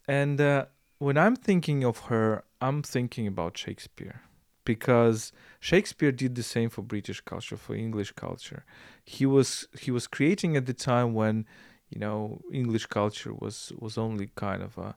[0.08, 0.66] And uh,
[1.00, 4.22] when I'm thinking of her, I'm thinking about Shakespeare
[4.66, 8.66] because Shakespeare did the same for British culture, for English culture.
[9.04, 11.46] He was he was creating at the time when
[11.90, 14.96] you know English culture was was only kind of a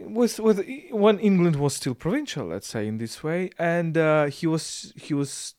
[0.00, 0.58] was with
[0.90, 5.14] when England was still provincial, let's say in this way, and uh, he was he
[5.14, 5.54] was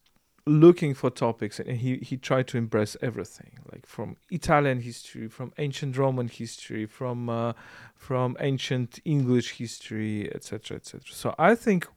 [0.46, 5.54] looking for topics and he he tried to embrace everything like from Italian history from
[5.58, 7.54] ancient Roman history from uh,
[7.96, 11.88] from ancient English history etc etc so I think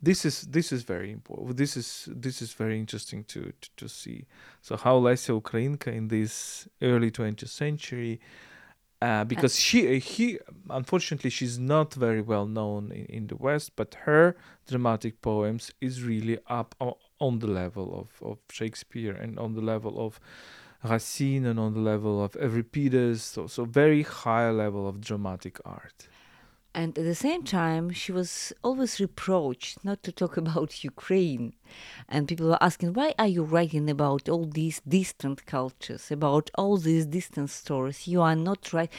[0.00, 3.88] this is this is very important this is this is very interesting to to, to
[3.88, 4.24] see.
[4.62, 8.20] So how Lesia Ukrainka in this early 20th century
[9.02, 10.38] uh, because she he
[10.70, 14.36] unfortunately she's not very well known in, in the West, but her
[14.68, 16.76] dramatic poems is really up
[17.22, 20.20] on the level of, of Shakespeare and on the level of
[20.84, 26.08] Racine and on the level of Euripides, so so very high level of dramatic art.
[26.74, 31.54] And at the same time, she was always reproached not to talk about Ukraine.
[32.08, 36.76] And people were asking, why are you writing about all these distant cultures, about all
[36.76, 38.06] these distant stories?
[38.08, 38.90] You are not right.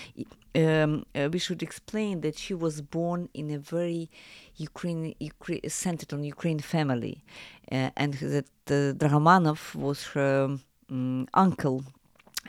[0.56, 4.12] Um, uh, we should explain that she was born in a very
[4.58, 7.24] Ukraine, Ukraine centered on Ukraine family,
[7.72, 10.58] uh, and that uh, Dragomanov was her
[10.92, 11.84] um, uncle,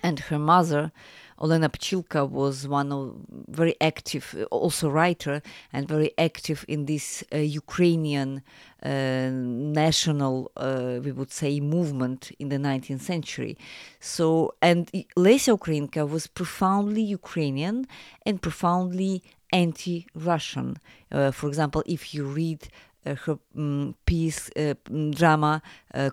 [0.02, 0.92] and her mother
[1.38, 3.16] Olena Pchilka was one of
[3.48, 5.42] very active, also writer,
[5.72, 8.42] and very active in this uh, Ukrainian
[8.82, 13.58] uh, national, uh, we would say, movement in the 19th century.
[13.98, 17.86] So, and Lesia Ukrainka was profoundly Ukrainian
[18.24, 19.22] and profoundly
[19.52, 20.76] anti-Russian.
[21.10, 22.68] Uh, for example, if you read
[23.04, 24.74] uh, her um, piece, uh,
[25.10, 25.62] drama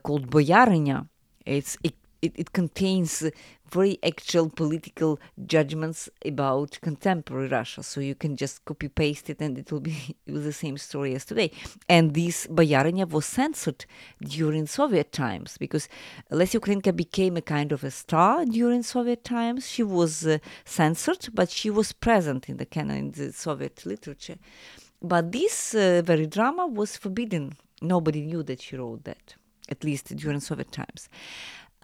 [0.04, 1.08] called Boyarinya,
[1.46, 1.78] it's
[2.22, 3.24] it, it contains
[3.72, 7.82] very actual political judgments about contemporary Russia.
[7.84, 11.26] So you can just copy paste it and it will be the same story as
[11.26, 11.51] today.
[11.88, 13.86] And this Boyarinya was censored
[14.22, 15.88] during Soviet times because
[16.32, 19.69] Lesya Ukrainka became a kind of a star during Soviet times.
[19.69, 24.38] She was uh, censored, but she was present in the canon in the Soviet literature.
[25.01, 27.53] But this uh, very drama was forbidden.
[27.82, 29.36] Nobody knew that she wrote that,
[29.69, 31.09] at least during Soviet times.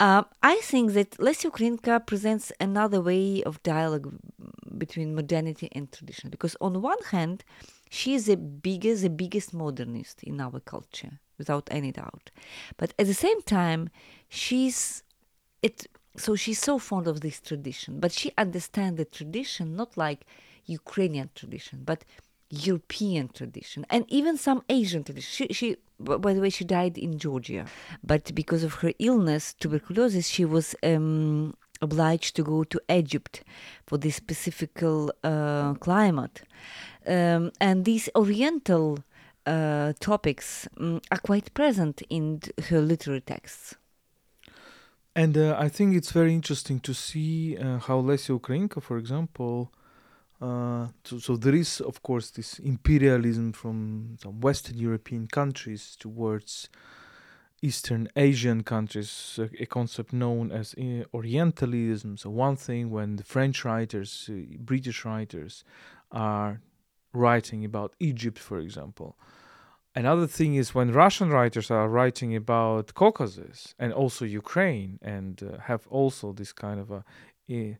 [0.00, 4.14] Um, I think that Lesya Ukrainka presents another way of dialogue
[4.76, 7.44] between modernity and tradition because on one hand,
[7.90, 12.30] she is the biggest, the biggest modernist in our culture, without any doubt.
[12.76, 13.90] But at the same time,
[14.28, 15.02] she's
[15.62, 15.86] it.
[16.16, 20.26] So she's so fond of this tradition, but she understands the tradition not like
[20.66, 22.04] Ukrainian tradition, but
[22.50, 25.30] European tradition and even some Asian tradition.
[25.30, 27.66] She, she, by the way, she died in Georgia,
[28.02, 33.42] but because of her illness, tuberculosis, she was um, obliged to go to Egypt
[33.86, 36.42] for this specific uh, climate.
[37.06, 38.98] Um, and these Oriental
[39.46, 43.76] uh, topics um, are quite present in her literary texts.
[45.16, 49.72] And uh, I think it's very interesting to see uh, how Lesya Ukrainka, for example,
[50.40, 56.68] uh, so, so there is, of course, this imperialism from some Western European countries towards
[57.60, 62.16] Eastern Asian countries, a, a concept known as uh, Orientalism.
[62.16, 65.64] So, one thing when the French writers, uh, British writers,
[66.12, 66.60] are
[67.12, 69.18] writing about Egypt, for example.
[69.94, 75.58] Another thing is when Russian writers are writing about Caucasus and also Ukraine, and uh,
[75.62, 77.04] have also this kind of a,
[77.50, 77.76] a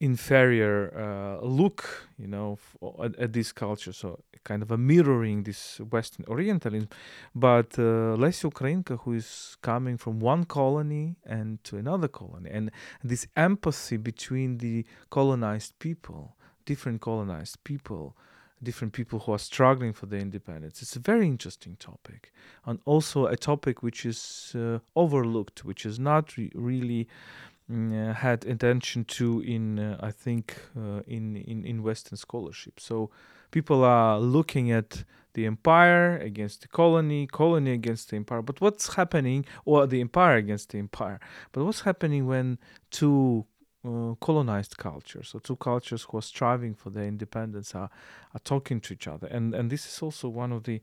[0.00, 2.58] inferior uh, look, you know,
[3.02, 3.92] at, at, this culture.
[3.92, 6.88] So kind of a mirroring this Western Orientalism.
[7.34, 12.70] But uh, Lesya Ukrainka, who is coming from one colony and to another colony, and
[13.02, 18.16] this empathy between the colonized people, different colonized people,
[18.62, 20.80] different people who are struggling for their independence.
[20.80, 22.32] It's a very interesting topic,
[22.64, 27.08] and also a topic which is uh, overlooked, which is not re- really
[27.70, 32.78] uh, had attention to in uh, I think uh, in, in in Western scholarship.
[32.80, 33.10] So
[33.50, 35.04] people are looking at
[35.34, 38.42] the empire against the colony, colony against the empire.
[38.42, 41.20] But what's happening, or the empire against the empire?
[41.52, 42.58] But what's happening when
[42.90, 43.44] two
[43.86, 47.90] uh, colonized cultures, so two cultures who are striving for their independence, are,
[48.34, 50.80] are talking to each other, and and this is also one of the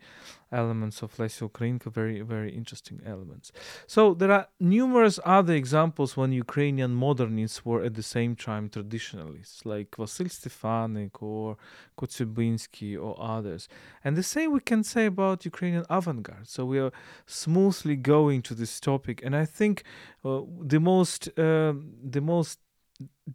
[0.51, 3.51] elements of Lesya Ukrainka, very very interesting elements.
[3.87, 9.65] So there are numerous other examples when Ukrainian modernists were at the same time traditionalists,
[9.65, 11.57] like Vasil Stefanik or
[11.97, 13.67] Kotsiubinsky or others,
[14.03, 16.47] and the same we can say about Ukrainian avant-garde.
[16.47, 16.91] So we are
[17.25, 19.83] smoothly going to this topic, and I think
[20.23, 20.41] uh,
[20.73, 21.73] the most uh,
[22.15, 22.59] the most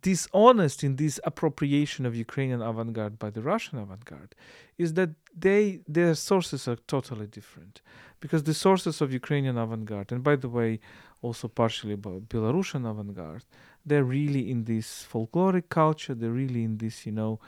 [0.01, 4.35] dishonest in this appropriation of Ukrainian avant-garde by the Russian avant-garde
[4.77, 7.81] is that they their sources are totally different.
[8.21, 10.81] Because the sources of Ukrainian avant-garde and by the way
[11.23, 13.45] also partially about Belarusian avant-garde
[13.87, 17.41] they're really in this folkloric culture they're really in this you know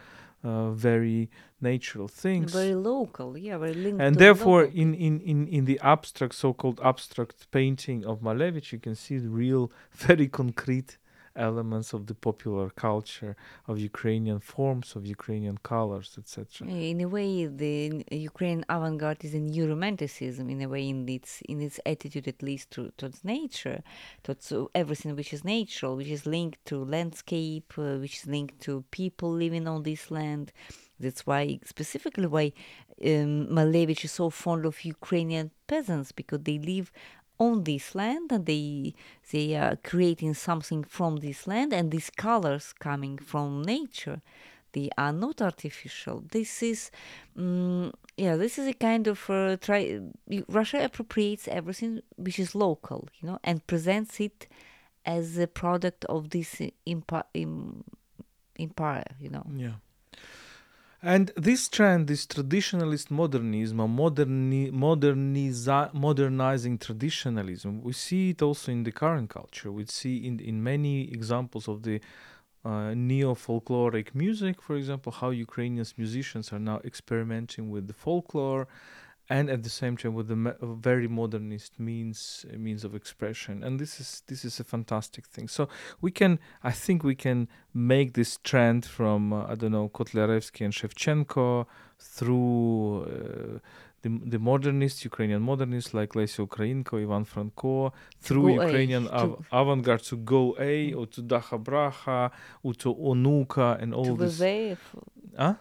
[0.42, 1.28] uh, very
[1.60, 2.52] natural things.
[2.52, 7.50] Very local yeah very linked and therefore in, in, in, in the abstract so-called abstract
[7.50, 10.96] painting of Malevich you can see the real very concrete
[11.36, 13.36] elements of the popular culture
[13.68, 16.68] of Ukrainian forms of Ukrainian colors, etc.
[16.68, 20.50] In a way, the Ukrainian avant-garde is a new romanticism.
[20.50, 23.82] In a way, in its in its attitude, at least to, towards nature,
[24.22, 28.84] towards everything which is natural, which is linked to landscape, uh, which is linked to
[28.90, 30.52] people living on this land.
[30.98, 32.52] That's why, specifically, why
[33.02, 36.92] um, Malevich is so fond of Ukrainian peasants because they live
[37.40, 38.94] on this land and they
[39.32, 44.20] they are creating something from this land and these colors coming from nature.
[44.72, 46.22] They are not artificial.
[46.30, 46.90] This is
[47.36, 49.98] um, yeah this is a kind of uh, try
[50.48, 54.46] russia appropriates everything which is local you know and presents it
[55.06, 57.24] as a product of this empire
[58.58, 59.46] empire you know.
[59.56, 59.76] Yeah
[61.02, 68.70] and this trend, this traditionalist modernism, or moderni- moderniza- modernizing traditionalism, we see it also
[68.70, 69.72] in the current culture.
[69.72, 72.00] We see in in many examples of the
[72.64, 78.68] uh, neo folkloric music, for example, how Ukrainian musicians are now experimenting with the folklore
[79.30, 80.56] and at the same time with the
[80.90, 85.46] very modernist means uh, means of expression and this is this is a fantastic thing
[85.48, 85.68] so
[86.00, 90.64] we can i think we can make this trend from uh, i don't know Kotliarevsky
[90.64, 91.66] and shevchenko
[91.98, 93.58] through uh,
[94.02, 100.02] the, the modernist Ukrainian modernists like Lesya Ukrainka, Ivan Franko, through go Ukrainian av- avant-garde
[100.04, 102.30] to Go A or to DakhaBrakha
[102.62, 104.38] or to Onuka and all to this.
[105.36, 105.54] Huh?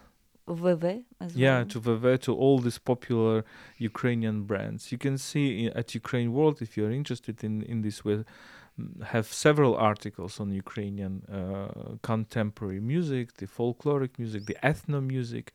[0.54, 1.66] VV as Yeah, well.
[1.66, 3.44] to VV, to all these popular
[3.78, 4.90] Ukrainian brands.
[4.92, 8.04] You can see at Ukraine World if you're interested in in this.
[8.04, 8.24] We
[9.14, 15.52] have several articles on Ukrainian uh, contemporary music, the folkloric music, the ethno music,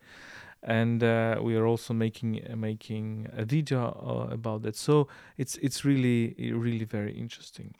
[0.62, 4.76] and uh, we are also making uh, making a video uh, about that.
[4.76, 6.34] So it's it's really
[6.64, 7.74] really very interesting.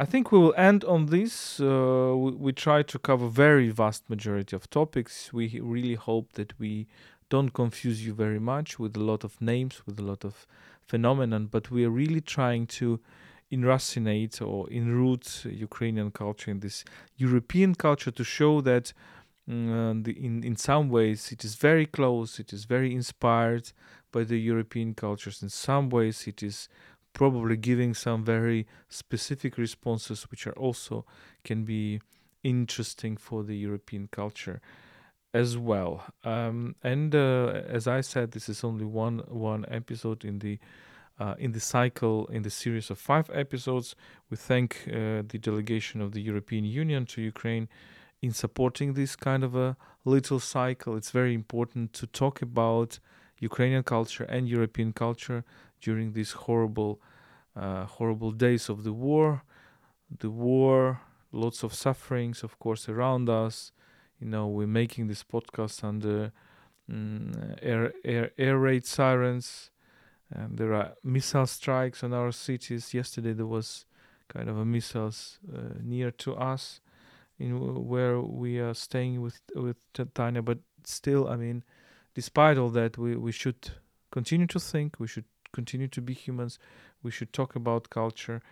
[0.00, 1.60] I think we will end on this.
[1.60, 5.30] Uh, we, we try to cover very vast majority of topics.
[5.30, 6.86] We really hope that we
[7.28, 10.46] don't confuse you very much with a lot of names, with a lot of
[10.86, 12.98] phenomenon, but we are really trying to
[13.52, 16.82] enracinate or enroot Ukrainian culture in this
[17.18, 18.94] European culture to show that
[19.50, 23.72] uh, the, in in some ways it is very close, it is very inspired
[24.12, 25.42] by the European cultures.
[25.42, 26.68] In some ways, it is
[27.12, 31.04] probably giving some very specific responses which are also
[31.44, 32.00] can be
[32.42, 34.60] interesting for the European culture
[35.32, 36.04] as well.
[36.24, 40.58] Um, and uh, as I said, this is only one one episode in the
[41.18, 43.94] uh, in the cycle in the series of five episodes.
[44.30, 47.68] We thank uh, the delegation of the European Union to Ukraine
[48.22, 50.96] in supporting this kind of a little cycle.
[50.96, 52.98] It's very important to talk about
[53.38, 55.44] Ukrainian culture and European culture
[55.80, 57.00] during these horrible,
[57.56, 59.42] uh, horrible days of the war.
[60.18, 61.00] The war,
[61.32, 63.72] lots of sufferings, of course, around us.
[64.20, 66.32] You know, we're making this podcast under
[66.90, 69.70] mm, air, air, air raid sirens,
[70.30, 72.92] and there are missile strikes on our cities.
[72.92, 73.86] Yesterday there was
[74.28, 76.80] kind of a missiles uh, near to us,
[77.38, 79.78] in where we are staying with with
[80.14, 80.42] Tanya.
[80.42, 81.64] But still, I mean,
[82.14, 83.70] despite all that, we we should
[84.10, 85.00] continue to think.
[85.00, 86.58] We should continue to be humans.
[87.02, 88.42] We should talk about culture,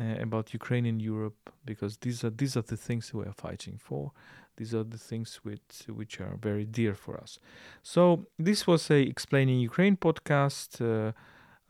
[0.00, 3.78] uh, about Ukraine in Europe, because these are these are the things we are fighting
[3.78, 4.12] for.
[4.56, 7.38] These are the things which which are very dear for us.
[7.82, 10.70] So this was a explaining Ukraine podcast.
[10.80, 11.12] Uh,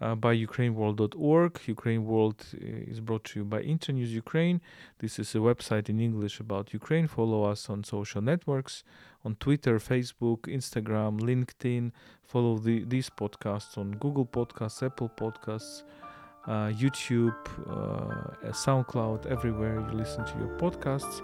[0.00, 1.60] uh, by ukraineworld.org.
[1.66, 4.60] Ukraine World uh, is brought to you by Internews Ukraine.
[4.98, 7.06] This is a website in English about Ukraine.
[7.08, 8.84] Follow us on social networks
[9.24, 11.92] on Twitter, Facebook, Instagram, LinkedIn.
[12.22, 15.82] Follow the, these podcasts on Google Podcasts, Apple Podcasts,
[16.46, 17.36] uh, YouTube,
[17.68, 21.22] uh, SoundCloud, everywhere you listen to your podcasts.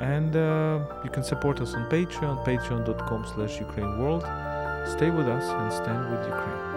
[0.00, 4.22] And uh, you can support us on Patreon, patreon.com slash Ukraine World.
[4.86, 6.67] Stay with us and stand with Ukraine.